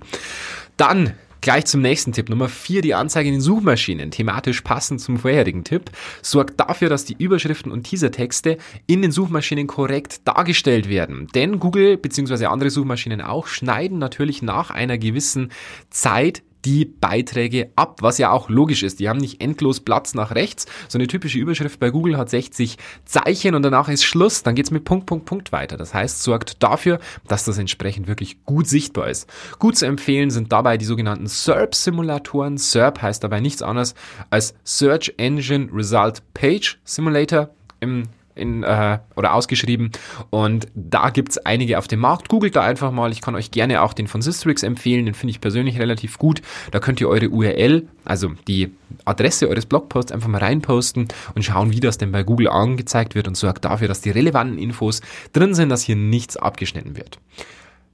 Dann 0.77 1.15
Gleich 1.41 1.67
zum 1.67 1.81
nächsten 1.81 2.13
Tipp. 2.13 2.29
Nummer 2.29 2.49
vier, 2.49 2.83
die 2.83 2.95
Anzeige 2.95 3.29
in 3.29 3.37
den 3.37 3.41
Suchmaschinen. 3.41 4.11
Thematisch 4.11 4.61
passend 4.63 5.01
zum 5.01 5.19
vorherigen 5.19 5.63
Tipp. 5.63 5.91
Sorgt 6.21 6.59
dafür, 6.59 6.89
dass 6.89 7.05
die 7.05 7.17
Überschriften 7.17 7.71
und 7.71 7.85
Teasertexte 7.85 8.59
in 8.87 9.03
den 9.03 9.13
Suchmaschinen 9.13 9.67
korrekt 9.67 10.27
dargestellt 10.27 10.89
werden. 10.89 11.29
Denn 11.35 11.61
Google 11.61 11.97
bzw. 11.97 12.47
andere 12.47 12.71
Suchmaschinen 12.71 13.21
auch 13.21 13.47
schneiden 13.47 13.99
natürlich 13.99 14.43
nach 14.43 14.71
einer 14.71 14.99
gewissen 14.99 15.53
Zeit 15.91 16.43
die 16.65 16.85
Beiträge 16.85 17.71
ab, 17.77 18.03
was 18.03 18.19
ja 18.19 18.31
auch 18.31 18.49
logisch 18.49 18.83
ist. 18.83 19.01
Die 19.01 19.09
haben 19.09 19.19
nicht 19.19 19.41
endlos 19.41 19.81
Platz 19.81 20.15
nach 20.15 20.35
rechts. 20.35 20.67
So 20.89 20.99
eine 20.99 21.07
typische 21.07 21.39
Überschrift 21.39 21.79
bei 21.81 21.91
Google 21.91 22.17
hat 22.17 22.31
60 22.31 22.79
Zeichen 23.05 23.55
und 23.55 23.63
danach 23.63 23.89
ist 23.89 24.05
Schluss. 24.05 24.43
Dann 24.43 24.55
geht's 24.55 24.71
mit 24.71 24.85
Punkt, 24.85 25.07
Punkt, 25.07 25.27
Punkt 25.27 25.53
weiter. 25.53 25.77
Das 25.77 25.95
heißt, 25.95 26.23
sorgt 26.23 26.63
dafür, 26.63 26.99
dass 27.27 27.45
das 27.45 27.59
entsprechend 27.59 28.09
wirklich 28.09 28.45
gut 28.45 28.67
sichtbar 28.67 29.09
ist. 29.09 29.29
Gut 29.59 29.77
zu 29.77 29.87
empfehlen 29.87 30.31
sind 30.31 30.53
dabei 30.53 30.77
die 30.77 30.85
sogenannten 30.85 31.27
SERP-Simulatoren. 31.27 32.59
SERP 32.59 33.03
heißt 33.03 33.23
dabei 33.23 33.41
nichts 33.41 33.63
anderes 33.63 33.95
als 34.31 34.55
Search 34.65 35.15
Engine 35.17 35.69
Result 35.73 36.23
Page 36.35 36.79
Simulator. 36.85 37.51
Im 37.81 38.09
in, 38.39 38.63
äh, 38.63 38.99
oder 39.17 39.35
ausgeschrieben 39.35 39.91
und 40.31 40.69
da 40.75 41.11
gibt's 41.11 41.39
einige 41.39 41.79
auf 41.79 41.89
dem 41.89 42.01
Markt. 42.01 42.29
Googelt 42.29 42.57
da 42.57 42.63
einfach 42.63 42.93
mal. 42.93 43.13
Ich 43.13 43.21
kann 43.21 43.35
euch 43.35 43.51
gerne 43.51 43.83
auch 43.83 43.93
den 43.93 44.07
von 44.07 44.23
Systrix 44.23 44.63
empfehlen. 44.63 45.07
Den 45.07 45.15
finde 45.15 45.31
ich 45.31 45.41
persönlich 45.41 45.79
relativ 45.79 46.19
gut. 46.19 46.43
Da 46.71 46.81
könnt 46.81 47.01
ihr 47.01 47.09
eure 47.09 47.29
URL, 47.29 47.87
also 48.05 48.33
die 48.47 48.73
Adresse 49.05 49.49
eures 49.49 49.67
Blogposts 49.67 50.13
einfach 50.13 50.29
mal 50.29 50.39
reinposten 50.39 51.09
und 51.35 51.45
schauen, 51.45 51.73
wie 51.73 51.81
das 51.81 51.99
denn 51.99 52.13
bei 52.13 52.23
Google 52.23 52.49
angezeigt 52.49 53.15
wird 53.15 53.29
und 53.29 53.37
sorgt 53.37 53.65
dafür, 53.65 53.89
dass 53.89 54.01
die 54.01 54.11
relevanten 54.11 54.59
Infos 54.59 55.03
drin 55.33 55.55
sind, 55.55 55.69
dass 55.69 55.83
hier 55.83 55.97
nichts 55.97 56.37
abgeschnitten 56.37 56.97
wird. 56.97 57.19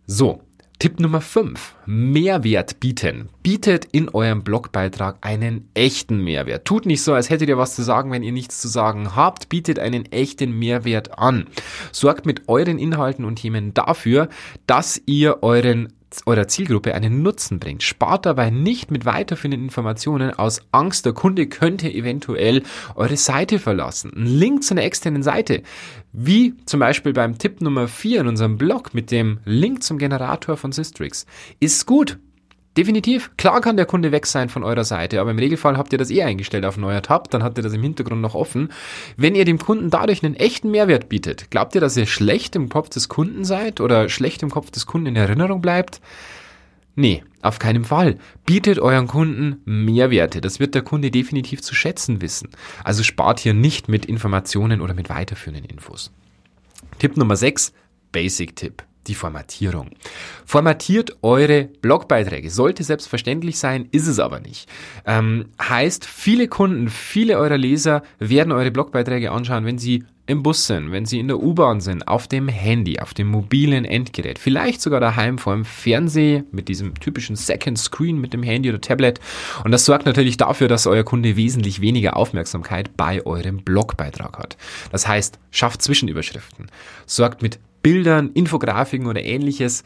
So, 0.06 0.42
Tipp 0.78 0.98
Nummer 0.98 1.20
5. 1.20 1.76
Mehrwert 1.86 2.80
bieten. 2.80 3.28
Bietet 3.42 3.86
in 3.92 4.08
eurem 4.08 4.42
Blogbeitrag 4.42 5.16
einen 5.20 5.68
echten 5.72 6.18
Mehrwert. 6.22 6.64
Tut 6.64 6.84
nicht 6.84 7.02
so, 7.02 7.14
als 7.14 7.30
hättet 7.30 7.48
ihr 7.48 7.56
was 7.56 7.76
zu 7.76 7.82
sagen, 7.82 8.10
wenn 8.10 8.24
ihr 8.24 8.32
nichts 8.32 8.60
zu 8.60 8.68
sagen 8.68 9.14
habt. 9.14 9.48
Bietet 9.48 9.78
einen 9.78 10.04
echten 10.12 10.58
Mehrwert 10.58 11.18
an. 11.18 11.46
Sorgt 11.92 12.26
mit 12.26 12.48
euren 12.48 12.78
Inhalten 12.78 13.24
und 13.24 13.36
Themen 13.36 13.72
dafür, 13.72 14.28
dass 14.66 15.00
ihr 15.06 15.42
euren 15.42 15.92
eurer 16.26 16.48
Zielgruppe 16.48 16.94
einen 16.94 17.22
Nutzen 17.22 17.58
bringt. 17.58 17.82
Spart 17.82 18.26
dabei 18.26 18.50
nicht 18.50 18.90
mit 18.90 19.04
weiterführenden 19.04 19.62
Informationen 19.62 20.30
aus 20.30 20.62
Angst, 20.72 21.06
der 21.06 21.12
Kunde 21.12 21.46
könnte 21.46 21.92
eventuell 21.92 22.62
eure 22.94 23.16
Seite 23.16 23.58
verlassen. 23.58 24.12
Ein 24.14 24.26
Link 24.26 24.64
zu 24.64 24.74
einer 24.74 24.84
externen 24.84 25.22
Seite, 25.22 25.62
wie 26.12 26.54
zum 26.66 26.80
Beispiel 26.80 27.12
beim 27.12 27.38
Tipp 27.38 27.60
Nummer 27.60 27.88
4 27.88 28.20
in 28.22 28.28
unserem 28.28 28.56
Blog 28.56 28.94
mit 28.94 29.10
dem 29.10 29.40
Link 29.44 29.82
zum 29.82 29.98
Generator 29.98 30.56
von 30.56 30.72
Systrix, 30.72 31.26
ist 31.60 31.86
gut. 31.86 32.18
Definitiv. 32.76 33.30
Klar 33.36 33.60
kann 33.60 33.76
der 33.76 33.86
Kunde 33.86 34.10
weg 34.10 34.26
sein 34.26 34.48
von 34.48 34.64
eurer 34.64 34.82
Seite, 34.82 35.20
aber 35.20 35.30
im 35.30 35.38
Regelfall 35.38 35.76
habt 35.76 35.92
ihr 35.92 35.98
das 35.98 36.10
eh 36.10 36.22
eingestellt 36.22 36.64
auf 36.64 36.76
neuer 36.76 37.02
Tab, 37.02 37.30
dann 37.30 37.44
habt 37.44 37.56
ihr 37.56 37.62
das 37.62 37.72
im 37.72 37.82
Hintergrund 37.82 38.20
noch 38.20 38.34
offen. 38.34 38.70
Wenn 39.16 39.36
ihr 39.36 39.44
dem 39.44 39.58
Kunden 39.58 39.90
dadurch 39.90 40.24
einen 40.24 40.34
echten 40.34 40.72
Mehrwert 40.72 41.08
bietet, 41.08 41.50
glaubt 41.50 41.76
ihr, 41.76 41.80
dass 41.80 41.96
ihr 41.96 42.06
schlecht 42.06 42.56
im 42.56 42.68
Kopf 42.68 42.88
des 42.88 43.08
Kunden 43.08 43.44
seid 43.44 43.80
oder 43.80 44.08
schlecht 44.08 44.42
im 44.42 44.50
Kopf 44.50 44.72
des 44.72 44.86
Kunden 44.86 45.06
in 45.06 45.16
Erinnerung 45.16 45.60
bleibt? 45.60 46.00
Nee, 46.96 47.22
auf 47.42 47.58
keinen 47.58 47.84
Fall. 47.84 48.18
Bietet 48.44 48.78
euren 48.78 49.06
Kunden 49.06 49.60
Mehrwerte. 49.64 50.40
Das 50.40 50.60
wird 50.60 50.74
der 50.74 50.82
Kunde 50.82 51.10
definitiv 51.10 51.60
zu 51.60 51.74
schätzen 51.74 52.20
wissen. 52.22 52.50
Also 52.82 53.02
spart 53.02 53.40
hier 53.40 53.54
nicht 53.54 53.88
mit 53.88 54.06
Informationen 54.06 54.80
oder 54.80 54.94
mit 54.94 55.08
weiterführenden 55.08 55.64
Infos. 55.64 56.12
Tipp 56.98 57.16
Nummer 57.16 57.36
6, 57.36 57.72
Basic-Tipp 58.12 58.84
die 59.06 59.14
Formatierung. 59.14 59.90
Formatiert 60.44 61.16
eure 61.22 61.64
Blogbeiträge. 61.64 62.50
Sollte 62.50 62.84
selbstverständlich 62.84 63.58
sein, 63.58 63.88
ist 63.90 64.06
es 64.06 64.18
aber 64.18 64.40
nicht. 64.40 64.68
Ähm, 65.06 65.46
heißt, 65.60 66.04
viele 66.04 66.48
Kunden, 66.48 66.88
viele 66.88 67.38
eurer 67.38 67.58
Leser 67.58 68.02
werden 68.18 68.52
eure 68.52 68.70
Blogbeiträge 68.70 69.30
anschauen, 69.30 69.64
wenn 69.64 69.78
sie 69.78 70.04
im 70.26 70.42
Bus 70.42 70.66
sind, 70.66 70.90
wenn 70.90 71.04
sie 71.04 71.18
in 71.18 71.28
der 71.28 71.42
U-Bahn 71.42 71.80
sind, 71.80 72.08
auf 72.08 72.28
dem 72.28 72.48
Handy, 72.48 72.98
auf 72.98 73.12
dem 73.12 73.28
mobilen 73.28 73.84
Endgerät, 73.84 74.38
vielleicht 74.38 74.80
sogar 74.80 75.00
daheim 75.00 75.36
vor 75.36 75.54
dem 75.54 75.66
Fernseher 75.66 76.44
mit 76.50 76.68
diesem 76.68 76.94
typischen 76.94 77.36
Second 77.36 77.78
Screen 77.78 78.18
mit 78.18 78.32
dem 78.32 78.42
Handy 78.42 78.70
oder 78.70 78.80
Tablet. 78.80 79.20
Und 79.64 79.72
das 79.72 79.84
sorgt 79.84 80.06
natürlich 80.06 80.38
dafür, 80.38 80.68
dass 80.68 80.86
euer 80.86 81.04
Kunde 81.04 81.36
wesentlich 81.36 81.80
weniger 81.80 82.16
Aufmerksamkeit 82.16 82.96
bei 82.96 83.24
eurem 83.26 83.58
Blogbeitrag 83.58 84.38
hat. 84.38 84.56
Das 84.90 85.06
heißt, 85.06 85.38
schafft 85.50 85.82
Zwischenüberschriften, 85.82 86.70
sorgt 87.06 87.42
mit 87.42 87.58
Bildern, 87.84 88.30
Infografiken 88.32 89.06
oder 89.06 89.22
ähnliches 89.22 89.84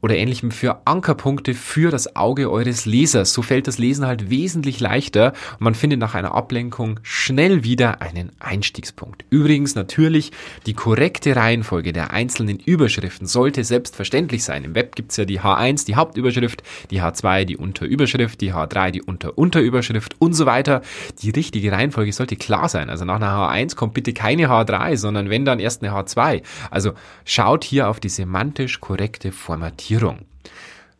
oder 0.00 0.16
ähnlichem 0.16 0.50
für 0.50 0.86
Ankerpunkte 0.86 1.54
für 1.54 1.90
das 1.90 2.16
Auge 2.16 2.50
eures 2.50 2.86
Lesers. 2.86 3.32
So 3.32 3.42
fällt 3.42 3.66
das 3.66 3.78
Lesen 3.78 4.06
halt 4.06 4.30
wesentlich 4.30 4.80
leichter 4.80 5.32
und 5.54 5.62
man 5.62 5.74
findet 5.74 6.00
nach 6.00 6.14
einer 6.14 6.34
Ablenkung 6.34 7.00
schnell 7.02 7.64
wieder 7.64 8.00
einen 8.00 8.32
Einstiegspunkt. 8.40 9.24
Übrigens 9.30 9.74
natürlich 9.74 10.32
die 10.66 10.74
korrekte 10.74 11.36
Reihenfolge 11.36 11.92
der 11.92 12.12
einzelnen 12.12 12.58
Überschriften 12.58 13.26
sollte 13.26 13.64
selbstverständlich 13.64 14.44
sein. 14.44 14.64
Im 14.64 14.74
Web 14.74 14.96
gibt's 14.96 15.16
ja 15.16 15.24
die 15.24 15.40
H1, 15.40 15.86
die 15.86 15.96
Hauptüberschrift, 15.96 16.62
die 16.90 17.02
H2, 17.02 17.44
die 17.44 17.56
Unterüberschrift, 17.56 18.40
die 18.40 18.52
H3, 18.52 18.90
die 18.90 19.02
Unterunterüberschrift 19.02 20.16
und 20.18 20.34
so 20.34 20.46
weiter. 20.46 20.82
Die 21.22 21.30
richtige 21.30 21.72
Reihenfolge 21.72 22.12
sollte 22.12 22.36
klar 22.36 22.68
sein. 22.68 22.90
Also 22.90 23.04
nach 23.04 23.16
einer 23.16 23.50
H1 23.50 23.76
kommt 23.76 23.94
bitte 23.94 24.12
keine 24.12 24.48
H3, 24.48 24.96
sondern 24.96 25.30
wenn 25.30 25.44
dann 25.44 25.60
erst 25.60 25.82
eine 25.82 25.92
H2. 25.92 26.42
Also 26.70 26.92
Schaut 27.32 27.64
hier 27.64 27.88
auf 27.88 28.00
die 28.00 28.08
semantisch 28.08 28.80
korrekte 28.80 29.30
Formatierung. 29.30 29.89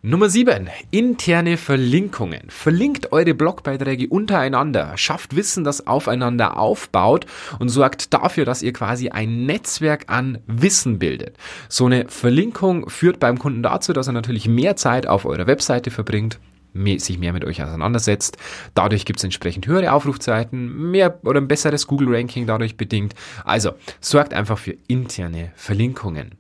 Nummer 0.02 0.28
7. 0.28 0.68
Interne 0.90 1.56
Verlinkungen. 1.56 2.42
Verlinkt 2.48 3.12
eure 3.12 3.34
Blogbeiträge 3.34 4.08
untereinander, 4.08 4.96
schafft 4.96 5.36
Wissen, 5.36 5.62
das 5.62 5.86
aufeinander 5.86 6.58
aufbaut 6.58 7.24
und 7.60 7.68
sorgt 7.68 8.12
dafür, 8.12 8.44
dass 8.44 8.62
ihr 8.62 8.72
quasi 8.72 9.10
ein 9.10 9.46
Netzwerk 9.46 10.06
an 10.08 10.38
Wissen 10.48 10.98
bildet. 10.98 11.36
So 11.68 11.86
eine 11.86 12.08
Verlinkung 12.08 12.90
führt 12.90 13.20
beim 13.20 13.38
Kunden 13.38 13.62
dazu, 13.62 13.92
dass 13.92 14.08
er 14.08 14.12
natürlich 14.12 14.48
mehr 14.48 14.74
Zeit 14.74 15.06
auf 15.06 15.24
eurer 15.24 15.46
Webseite 15.46 15.92
verbringt, 15.92 16.40
sich 16.74 17.18
mehr 17.18 17.32
mit 17.32 17.44
euch 17.44 17.62
auseinandersetzt. 17.62 18.38
Dadurch 18.74 19.04
gibt 19.04 19.20
es 19.20 19.24
entsprechend 19.24 19.68
höhere 19.68 19.92
Aufrufzeiten, 19.92 20.90
mehr 20.90 21.20
oder 21.22 21.40
ein 21.40 21.46
besseres 21.46 21.86
Google-Ranking 21.86 22.48
dadurch 22.48 22.76
bedingt. 22.76 23.14
Also 23.44 23.74
sorgt 24.00 24.34
einfach 24.34 24.58
für 24.58 24.76
interne 24.88 25.52
Verlinkungen. 25.54 26.32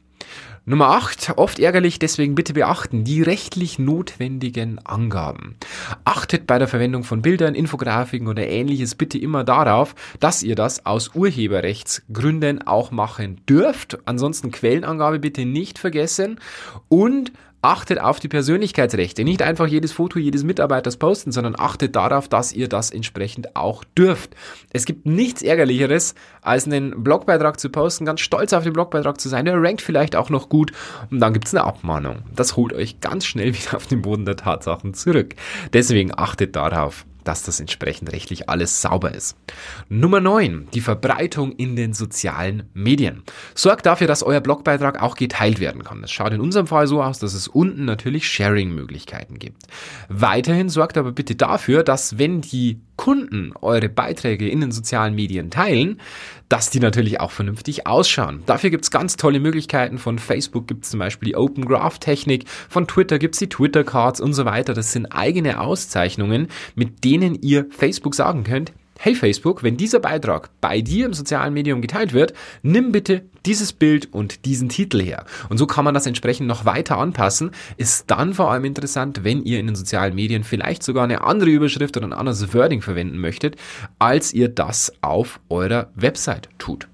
Nummer 0.70 0.90
8, 0.90 1.32
oft 1.34 1.58
ärgerlich, 1.58 1.98
deswegen 1.98 2.36
bitte 2.36 2.52
beachten, 2.52 3.02
die 3.02 3.22
rechtlich 3.22 3.80
notwendigen 3.80 4.78
Angaben. 4.86 5.56
Achtet 6.04 6.46
bei 6.46 6.60
der 6.60 6.68
Verwendung 6.68 7.02
von 7.02 7.22
Bildern, 7.22 7.56
Infografiken 7.56 8.28
oder 8.28 8.46
ähnliches 8.46 8.94
bitte 8.94 9.18
immer 9.18 9.42
darauf, 9.42 9.96
dass 10.20 10.44
ihr 10.44 10.54
das 10.54 10.86
aus 10.86 11.16
Urheberrechtsgründen 11.16 12.62
auch 12.68 12.92
machen 12.92 13.40
dürft. 13.48 13.98
Ansonsten 14.04 14.52
Quellenangabe 14.52 15.18
bitte 15.18 15.44
nicht 15.44 15.76
vergessen 15.80 16.38
und 16.88 17.32
achtet 17.62 18.00
auf 18.00 18.20
die 18.20 18.28
Persönlichkeitsrechte. 18.28 19.24
Nicht 19.24 19.42
einfach 19.42 19.66
jedes 19.66 19.92
Foto 19.92 20.18
jedes 20.18 20.44
Mitarbeiters 20.44 20.96
posten, 20.96 21.32
sondern 21.32 21.54
achtet 21.58 21.96
darauf, 21.96 22.28
dass 22.28 22.52
ihr 22.52 22.68
das 22.68 22.90
entsprechend 22.90 23.56
auch 23.56 23.84
dürft. 23.96 24.34
Es 24.72 24.84
gibt 24.84 25.06
nichts 25.06 25.42
Ärgerlicheres, 25.42 26.14
als 26.42 26.66
einen 26.66 27.02
Blogbeitrag 27.02 27.60
zu 27.60 27.68
posten, 27.68 28.04
ganz 28.04 28.20
stolz 28.20 28.52
auf 28.52 28.64
den 28.64 28.72
Blogbeitrag 28.72 29.20
zu 29.20 29.28
sein. 29.28 29.44
Der 29.44 29.62
rankt 29.62 29.82
vielleicht 29.82 30.16
auch 30.16 30.30
noch 30.30 30.48
gut 30.48 30.72
und 31.10 31.20
dann 31.20 31.32
gibt 31.32 31.46
es 31.46 31.54
eine 31.54 31.64
Abmahnung. 31.64 32.22
Das 32.34 32.56
holt 32.56 32.72
euch 32.72 33.00
ganz 33.00 33.26
schnell 33.26 33.54
wieder 33.54 33.76
auf 33.76 33.86
den 33.86 34.02
Boden 34.02 34.24
der 34.24 34.36
Tatsachen 34.36 34.94
zurück. 34.94 35.34
Deswegen 35.72 36.12
achtet 36.16 36.56
darauf 36.56 37.04
dass 37.24 37.42
das 37.42 37.60
entsprechend 37.60 38.12
rechtlich 38.12 38.48
alles 38.48 38.82
sauber 38.82 39.14
ist. 39.14 39.36
Nummer 39.88 40.20
9. 40.20 40.68
Die 40.74 40.80
Verbreitung 40.80 41.52
in 41.52 41.76
den 41.76 41.92
sozialen 41.92 42.64
Medien. 42.74 43.22
Sorgt 43.54 43.86
dafür, 43.86 44.06
dass 44.06 44.22
euer 44.22 44.40
Blogbeitrag 44.40 45.02
auch 45.02 45.16
geteilt 45.16 45.60
werden 45.60 45.84
kann. 45.84 46.02
Das 46.02 46.10
schaut 46.10 46.32
in 46.32 46.40
unserem 46.40 46.66
Fall 46.66 46.86
so 46.86 47.02
aus, 47.02 47.18
dass 47.18 47.34
es 47.34 47.48
unten 47.48 47.84
natürlich 47.84 48.28
Sharing-Möglichkeiten 48.28 49.38
gibt. 49.38 49.62
Weiterhin 50.08 50.68
sorgt 50.68 50.98
aber 50.98 51.12
bitte 51.12 51.34
dafür, 51.36 51.82
dass 51.82 52.18
wenn 52.18 52.40
die 52.40 52.80
Kunden 53.00 53.54
eure 53.62 53.88
Beiträge 53.88 54.46
in 54.46 54.60
den 54.60 54.72
sozialen 54.72 55.14
Medien 55.14 55.50
teilen, 55.50 55.98
dass 56.50 56.68
die 56.68 56.80
natürlich 56.80 57.18
auch 57.18 57.30
vernünftig 57.30 57.86
ausschauen. 57.86 58.42
Dafür 58.44 58.68
gibt's 58.68 58.90
ganz 58.90 59.16
tolle 59.16 59.40
Möglichkeiten. 59.40 59.96
Von 59.96 60.18
Facebook 60.18 60.66
gibt's 60.68 60.90
zum 60.90 61.00
Beispiel 61.00 61.30
die 61.30 61.36
Open 61.36 61.64
Graph 61.64 61.98
Technik, 61.98 62.46
von 62.68 62.86
Twitter 62.86 63.18
gibt's 63.18 63.38
die 63.38 63.48
Twitter 63.48 63.84
Cards 63.84 64.20
und 64.20 64.34
so 64.34 64.44
weiter. 64.44 64.74
Das 64.74 64.92
sind 64.92 65.06
eigene 65.06 65.60
Auszeichnungen, 65.60 66.48
mit 66.74 67.02
denen 67.02 67.40
ihr 67.40 67.64
Facebook 67.70 68.14
sagen 68.14 68.44
könnt, 68.44 68.74
hey 69.02 69.14
Facebook, 69.14 69.62
wenn 69.62 69.78
dieser 69.78 69.98
Beitrag 69.98 70.50
bei 70.60 70.82
dir 70.82 71.06
im 71.06 71.14
sozialen 71.14 71.54
Medium 71.54 71.80
geteilt 71.80 72.12
wird, 72.12 72.34
nimm 72.62 72.92
bitte 72.92 73.22
dieses 73.46 73.72
Bild 73.72 74.12
und 74.12 74.44
diesen 74.44 74.68
Titel 74.68 75.00
her. 75.00 75.24
Und 75.48 75.56
so 75.56 75.66
kann 75.66 75.86
man 75.86 75.94
das 75.94 76.04
entsprechend 76.04 76.46
noch 76.46 76.66
weiter 76.66 76.98
anpassen. 76.98 77.52
Ist 77.78 78.10
dann 78.10 78.34
vor 78.34 78.50
allem 78.50 78.66
interessant, 78.66 79.24
wenn 79.24 79.42
ihr 79.42 79.58
in 79.58 79.68
den 79.68 79.74
sozialen 79.74 80.14
Medien 80.14 80.44
vielleicht 80.44 80.82
sogar 80.82 81.04
eine 81.04 81.24
andere 81.24 81.48
Überschrift 81.48 81.96
oder 81.96 82.08
ein 82.08 82.12
anderes 82.12 82.52
Wording 82.52 82.82
verwenden 82.82 83.16
möchtet, 83.16 83.56
als 83.98 84.34
ihr 84.34 84.50
das 84.50 84.92
auf 85.00 85.40
eurer 85.48 85.90
Website 85.94 86.50
tut. 86.58 86.86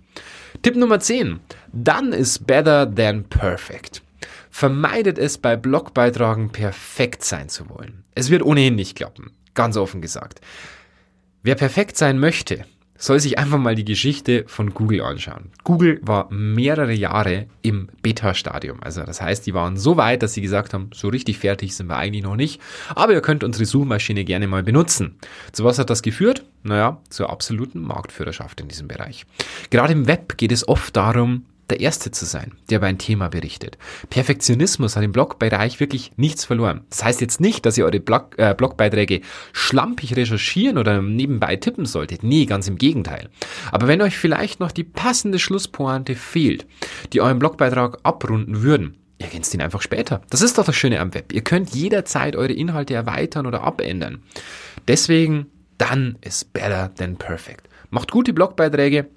Tipp 0.62 0.76
Nummer 0.76 1.00
10. 1.00 1.40
Dann 1.72 2.12
ist 2.12 2.46
better 2.46 2.88
than 2.94 3.24
perfect. 3.24 4.02
Vermeidet 4.48 5.18
es 5.18 5.38
bei 5.38 5.56
Blogbeitragen 5.56 6.50
perfekt 6.50 7.24
sein 7.24 7.48
zu 7.48 7.68
wollen. 7.68 8.04
Es 8.14 8.30
wird 8.30 8.44
ohnehin 8.44 8.76
nicht 8.76 8.96
klappen. 8.96 9.32
Ganz 9.54 9.76
offen 9.76 10.00
gesagt. 10.00 10.40
Wer 11.46 11.54
perfekt 11.54 11.96
sein 11.96 12.18
möchte, 12.18 12.64
soll 12.98 13.20
sich 13.20 13.38
einfach 13.38 13.58
mal 13.58 13.76
die 13.76 13.84
Geschichte 13.84 14.42
von 14.48 14.74
Google 14.74 15.02
anschauen. 15.02 15.52
Google 15.62 16.00
war 16.02 16.28
mehrere 16.32 16.92
Jahre 16.92 17.46
im 17.62 17.88
Beta-Stadium. 18.02 18.82
Also 18.82 19.04
das 19.04 19.22
heißt, 19.22 19.46
die 19.46 19.54
waren 19.54 19.76
so 19.76 19.96
weit, 19.96 20.24
dass 20.24 20.34
sie 20.34 20.40
gesagt 20.40 20.74
haben, 20.74 20.90
so 20.92 21.06
richtig 21.06 21.38
fertig 21.38 21.76
sind 21.76 21.86
wir 21.86 21.98
eigentlich 21.98 22.24
noch 22.24 22.34
nicht, 22.34 22.60
aber 22.96 23.12
ihr 23.12 23.20
könnt 23.20 23.44
unsere 23.44 23.64
Suchmaschine 23.64 24.24
gerne 24.24 24.48
mal 24.48 24.64
benutzen. 24.64 25.20
Zu 25.52 25.62
was 25.62 25.78
hat 25.78 25.88
das 25.88 26.02
geführt? 26.02 26.44
Naja, 26.64 27.00
zur 27.10 27.30
absoluten 27.30 27.80
Marktführerschaft 27.80 28.60
in 28.60 28.66
diesem 28.66 28.88
Bereich. 28.88 29.24
Gerade 29.70 29.92
im 29.92 30.08
Web 30.08 30.38
geht 30.38 30.50
es 30.50 30.66
oft 30.66 30.96
darum, 30.96 31.44
der 31.70 31.80
Erste 31.80 32.10
zu 32.10 32.24
sein, 32.24 32.52
der 32.70 32.78
über 32.78 32.86
ein 32.86 32.98
Thema 32.98 33.28
berichtet. 33.28 33.76
Perfektionismus 34.10 34.96
hat 34.96 35.02
im 35.02 35.12
Blogbereich 35.12 35.80
wirklich 35.80 36.12
nichts 36.16 36.44
verloren. 36.44 36.82
Das 36.90 37.04
heißt 37.04 37.20
jetzt 37.20 37.40
nicht, 37.40 37.66
dass 37.66 37.76
ihr 37.76 37.84
eure 37.84 38.00
Blog, 38.00 38.34
äh, 38.38 38.54
Blogbeiträge 38.54 39.20
schlampig 39.52 40.16
recherchieren 40.16 40.78
oder 40.78 41.02
nebenbei 41.02 41.56
tippen 41.56 41.86
solltet. 41.86 42.22
Nee, 42.22 42.46
ganz 42.46 42.68
im 42.68 42.78
Gegenteil. 42.78 43.28
Aber 43.72 43.88
wenn 43.88 44.02
euch 44.02 44.16
vielleicht 44.16 44.60
noch 44.60 44.72
die 44.72 44.84
passende 44.84 45.38
Schlusspointe 45.38 46.14
fehlt, 46.14 46.66
die 47.12 47.20
euren 47.20 47.38
Blogbeitrag 47.38 47.98
abrunden 48.04 48.62
würden, 48.62 48.96
ihr 49.18 49.26
ergänzt 49.26 49.54
ihn 49.54 49.62
einfach 49.62 49.82
später. 49.82 50.22
Das 50.30 50.42
ist 50.42 50.58
doch 50.58 50.64
das 50.64 50.76
Schöne 50.76 51.00
am 51.00 51.14
Web. 51.14 51.32
Ihr 51.32 51.42
könnt 51.42 51.74
jederzeit 51.74 52.36
eure 52.36 52.52
Inhalte 52.52 52.94
erweitern 52.94 53.46
oder 53.46 53.62
abändern. 53.62 54.22
Deswegen, 54.86 55.46
dann 55.78 56.16
ist 56.20 56.52
better 56.52 56.94
than 56.94 57.16
perfect. 57.16 57.68
Macht 57.90 58.10
gute 58.10 58.32
Blogbeiträge, 58.32 59.08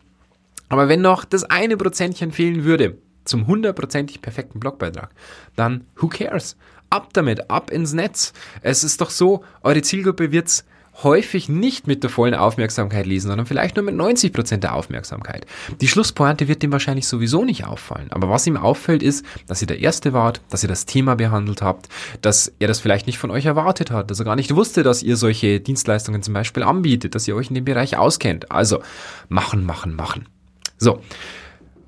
aber 0.70 0.88
wenn 0.88 1.02
noch 1.02 1.26
das 1.26 1.44
eine 1.44 1.78
Prozentchen 1.78 2.32
fehlen 2.32 2.64
würde 2.64 2.98
zum 3.26 3.48
hundertprozentig 3.48 4.22
perfekten 4.22 4.60
Blogbeitrag, 4.60 5.10
dann 5.56 5.86
who 5.98 6.08
cares? 6.08 6.56
Ab 6.92 7.10
damit, 7.14 7.52
ab 7.52 7.70
ins 7.70 7.94
Netz. 7.94 8.34
Es 8.62 8.84
ist 8.84 9.02
doch 9.02 9.12
so, 9.12 9.44
eure 9.62 9.84
Zielgruppe 9.84 10.32
wird's 10.32 10.66
häufig 11.04 11.50
nicht 11.50 11.88
mit 11.88 12.04
der 12.04 12.10
vollen 12.10 12.34
Aufmerksamkeit 12.34 13.06
lesen, 13.06 13.28
sondern 13.30 13.46
vielleicht 13.46 13.76
nur 13.76 13.86
mit 13.86 13.96
90 13.96 14.34
Prozent 14.34 14.64
der 14.64 14.76
Aufmerksamkeit. 14.76 15.46
Die 15.82 15.88
Schlusspointe 15.88 16.48
wird 16.48 16.64
ihm 16.64 16.72
wahrscheinlich 16.72 17.08
sowieso 17.08 17.46
nicht 17.46 17.66
auffallen. 17.66 18.12
Aber 18.12 18.30
was 18.30 18.48
ihm 18.48 18.58
auffällt, 18.58 19.04
ist, 19.04 19.26
dass 19.48 19.62
ihr 19.62 19.68
der 19.68 19.80
Erste 19.80 20.14
wart, 20.14 20.42
dass 20.50 20.64
ihr 20.64 20.70
das 20.70 20.86
Thema 20.86 21.16
behandelt 21.16 21.62
habt, 21.62 21.90
dass 22.22 22.52
er 22.60 22.68
das 22.68 22.80
vielleicht 22.80 23.08
nicht 23.08 23.18
von 23.18 23.32
euch 23.32 23.46
erwartet 23.46 23.92
hat, 23.92 24.12
dass 24.12 24.20
er 24.20 24.26
gar 24.26 24.36
nicht 24.36 24.56
wusste, 24.56 24.84
dass 24.84 25.04
ihr 25.04 25.16
solche 25.16 25.60
Dienstleistungen 25.60 26.24
zum 26.24 26.34
Beispiel 26.34 26.64
anbietet, 26.64 27.16
dass 27.16 27.28
ihr 27.28 27.36
euch 27.36 27.50
in 27.50 27.56
dem 27.56 27.66
Bereich 27.66 27.98
auskennt. 27.98 28.52
Also 28.52 28.82
machen, 29.30 29.66
machen, 29.66 29.96
machen. 29.96 30.28
So. 30.80 31.02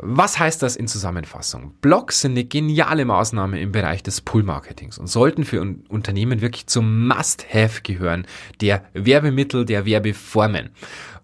Was 0.04 0.40
heißt 0.40 0.64
das 0.64 0.76
in 0.76 0.88
Zusammenfassung? 0.88 1.76
Blogs 1.80 2.22
sind 2.22 2.32
eine 2.32 2.44
geniale 2.44 3.06
Maßnahme 3.06 3.62
im 3.62 3.72
Bereich 3.72 4.02
des 4.02 4.22
Pull-Marketings 4.22 4.98
und 4.98 5.06
sollten 5.06 5.46
für 5.46 5.62
un 5.62 5.84
Unternehmen 5.90 6.42
wirklich 6.42 6.66
zum 6.66 7.08
Must-Have 7.08 7.82
gehören, 7.84 8.26
der 8.62 8.84
Werbemittel, 8.94 9.64
der 9.64 9.86
Werbeformen. 9.86 10.72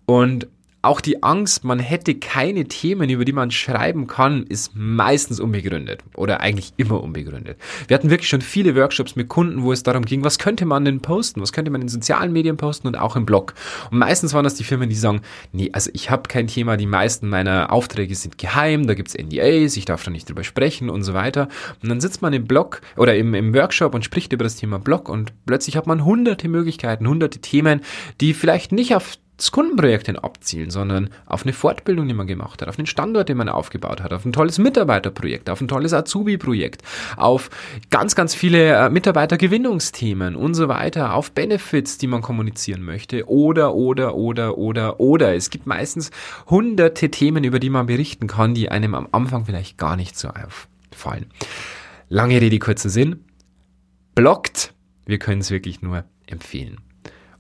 Und 0.06 0.48
auch 0.82 1.02
die 1.02 1.24
Angst, 1.24 1.64
man 1.64 1.80
hätte 1.80 2.16
keine 2.16 2.66
Themen, 2.66 3.10
über 3.10 3.26
die 3.26 3.34
man 3.34 3.52
schreiben 3.52 4.08
kann, 4.08 4.44
ist 4.44 4.72
meistens 4.76 5.40
unbegründet 5.40 6.04
oder 6.16 6.40
eigentlich 6.40 6.74
immer 6.78 7.02
unbegründet. 7.04 7.58
Wir 7.88 7.96
hatten 7.96 8.10
wirklich 8.10 8.30
schon 8.30 8.42
viele 8.42 8.76
Workshops 8.76 9.16
mit 9.16 9.28
Kunden, 9.28 9.64
wo 9.64 9.72
es 9.72 9.84
darum 9.84 10.06
ging, 10.06 10.24
was 10.24 10.38
könnte 10.38 10.66
man 10.66 10.86
denn 10.86 11.02
posten, 11.02 11.42
was 11.42 11.52
könnte 11.52 11.72
man 11.72 11.82
in 11.82 11.88
sozialen 11.90 12.32
Medien 12.32 12.58
posten 12.58 12.88
und 12.88 12.96
auch 12.96 13.16
im 13.16 13.26
Blog. 13.26 13.56
Und 13.92 13.98
meistens 13.98 14.34
waren 14.34 14.44
das 14.44 14.56
die 14.56 14.64
Firmen, 14.64 14.90
die 14.90 14.96
sagen, 14.96 15.22
nee, 15.52 15.70
also 15.74 15.90
ich 15.94 16.10
habe 16.10 16.24
kein 16.28 16.48
Thema, 16.48 16.78
die 16.78 16.86
meisten 16.86 17.28
meiner 17.28 17.72
Aufträge 17.72 18.16
sind 18.16 18.38
geheim, 18.38 18.88
da 18.88 18.94
gibt's 18.94 19.16
NDAs, 19.18 19.78
ich 19.78 19.86
darf 19.86 20.04
da 20.04 20.12
nicht 20.12 20.30
drüber 20.30 20.44
sprechen 20.44 20.90
und 20.90 21.04
so 21.04 21.14
weiter. 21.14 21.50
Und 21.82 21.90
dann 21.90 22.00
sitzt 22.00 22.22
man 22.22 22.34
im 22.34 22.46
Blog 22.46 22.82
oder 22.96 23.16
im, 23.16 23.34
im 23.34 23.54
Workshop 23.54 23.96
und 23.96 24.06
spricht 24.06 24.32
über 24.32 24.44
das 24.44 24.56
Thema 24.56 24.80
Blog 24.80 25.10
und 25.10 25.34
plötzlich 25.46 25.76
hat 25.76 25.88
man 25.88 26.06
hunderte 26.06 26.48
Möglichkeiten, 26.48 27.08
hunderte 27.08 27.40
Themen, 27.40 27.82
die 28.22 28.34
vielleicht 28.34 28.72
nicht 28.72 28.96
auf 28.96 29.18
das 29.38 29.52
Kundenprojekt 29.52 30.08
hin 30.08 30.18
abzielen, 30.18 30.72
sondern 30.72 31.10
auf 31.28 31.44
eine 31.44 31.54
Fortbildung, 31.54 32.08
die 32.08 32.16
man 32.16 32.26
gemacht 32.26 32.62
hat, 32.62 32.68
auf 32.68 32.80
einen 32.80 32.88
Standort, 32.88 33.30
den 33.30 33.38
man 33.38 33.50
aufgebaut 33.50 34.02
hat, 34.02 34.12
auf 34.12 34.26
ein 34.26 34.34
tolles 34.34 34.58
Mitarbeiterprojekt, 34.58 35.50
auf 35.50 35.62
ein 35.62 35.68
tolles 35.68 35.94
Azubi-Projekt, 35.94 36.82
auf 37.18 37.52
ganz, 37.92 38.16
ganz 38.16 38.34
viele 38.34 38.74
äh, 38.74 38.90
Mitarbeitergewinnungsthemen 38.90 40.36
und 40.36 40.56
so 40.56 40.68
weiter, 40.68 41.14
auf 41.14 41.32
Benefits, 41.32 42.00
die 42.00 42.08
man 42.08 42.24
kommunizieren 42.24 42.82
möchte 42.82 43.30
oder, 43.30 43.76
oder, 43.76 44.16
oder, 44.16 44.58
oder, 44.58 45.00
oder. 45.00 45.36
Es 45.36 45.52
gibt 45.52 45.68
meistens 45.68 46.10
hunderte 46.50 47.12
Themen, 47.12 47.44
über 47.44 47.60
die 47.60 47.70
man 47.70 47.86
berichten 47.86 48.28
kann, 48.28 48.56
die 48.56 48.70
einem 48.70 48.96
am 48.96 49.08
Anfang 49.12 49.46
vielleicht 49.46 49.78
gar 49.78 49.96
nicht 49.96 50.18
so 50.18 50.30
auffallen. 50.30 51.28
Lange 52.10 52.42
Rede, 52.42 52.58
kurzer 52.58 52.90
Sinn. 52.90 53.24
Blockt. 54.16 54.74
Wir 55.06 55.20
können 55.20 55.42
es 55.42 55.52
wirklich 55.52 55.82
nur 55.82 56.06
empfehlen. 56.26 56.78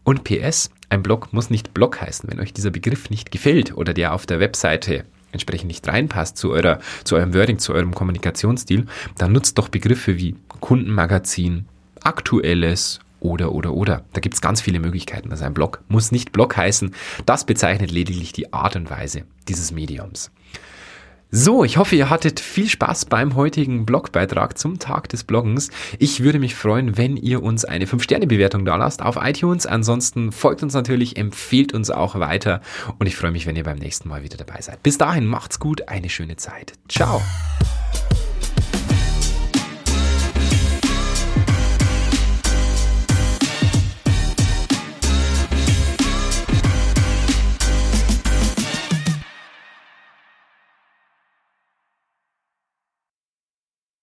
Und 0.03 0.23
PS, 0.23 0.69
ein 0.89 1.03
Blog 1.03 1.33
muss 1.33 1.49
nicht 1.49 1.73
Blog 1.73 2.01
heißen. 2.01 2.29
Wenn 2.29 2.39
euch 2.39 2.53
dieser 2.53 2.71
Begriff 2.71 3.09
nicht 3.09 3.31
gefällt 3.31 3.75
oder 3.75 3.93
der 3.93 4.13
auf 4.13 4.25
der 4.25 4.39
Webseite 4.39 5.05
entsprechend 5.31 5.67
nicht 5.67 5.87
reinpasst 5.87 6.37
zu 6.37 6.51
eurer, 6.51 6.79
zu 7.03 7.15
eurem 7.15 7.33
Wording, 7.33 7.59
zu 7.59 7.73
eurem 7.73 7.93
Kommunikationsstil, 7.93 8.85
dann 9.17 9.33
nutzt 9.33 9.57
doch 9.57 9.69
Begriffe 9.69 10.17
wie 10.17 10.35
Kundenmagazin, 10.59 11.65
aktuelles 12.01 12.99
oder, 13.19 13.51
oder, 13.51 13.73
oder. 13.73 14.03
Da 14.13 14.21
gibt 14.21 14.35
es 14.35 14.41
ganz 14.41 14.61
viele 14.61 14.79
Möglichkeiten. 14.79 15.31
Also 15.31 15.45
ein 15.45 15.53
Blog 15.53 15.81
muss 15.89 16.11
nicht 16.11 16.31
Blog 16.31 16.55
heißen. 16.55 16.93
Das 17.25 17.45
bezeichnet 17.45 17.91
lediglich 17.91 18.31
die 18.31 18.53
Art 18.53 18.75
und 18.75 18.89
Weise 18.89 19.23
dieses 19.47 19.71
Mediums. 19.71 20.31
So, 21.29 21.65
ich 21.65 21.75
hoffe, 21.75 21.97
ihr 21.97 22.09
hattet 22.09 22.39
viel 22.39 22.69
Spaß 22.69 23.05
beim 23.05 23.35
heutigen 23.35 23.85
Blogbeitrag 23.85 24.57
zum 24.57 24.79
Tag 24.79 25.09
des 25.09 25.25
Bloggens. 25.25 25.69
Ich 25.99 26.23
würde 26.23 26.39
mich 26.39 26.55
freuen, 26.55 26.97
wenn 26.97 27.17
ihr 27.17 27.43
uns 27.43 27.65
eine 27.65 27.85
5-Sterne-Bewertung 27.85 28.63
da 28.63 28.77
lasst 28.77 29.01
auf 29.01 29.17
iTunes. 29.21 29.65
Ansonsten 29.65 30.31
folgt 30.31 30.63
uns 30.63 30.73
natürlich, 30.73 31.17
empfehlt 31.17 31.73
uns 31.73 31.91
auch 31.91 32.17
weiter 32.17 32.61
und 32.97 33.07
ich 33.07 33.17
freue 33.17 33.31
mich, 33.31 33.45
wenn 33.45 33.57
ihr 33.57 33.65
beim 33.65 33.77
nächsten 33.77 34.07
Mal 34.07 34.23
wieder 34.23 34.37
dabei 34.37 34.61
seid. 34.61 34.81
Bis 34.83 34.97
dahin, 34.97 35.25
macht's 35.25 35.59
gut, 35.59 35.89
eine 35.89 36.09
schöne 36.09 36.37
Zeit. 36.37 36.73
Ciao. 36.87 37.21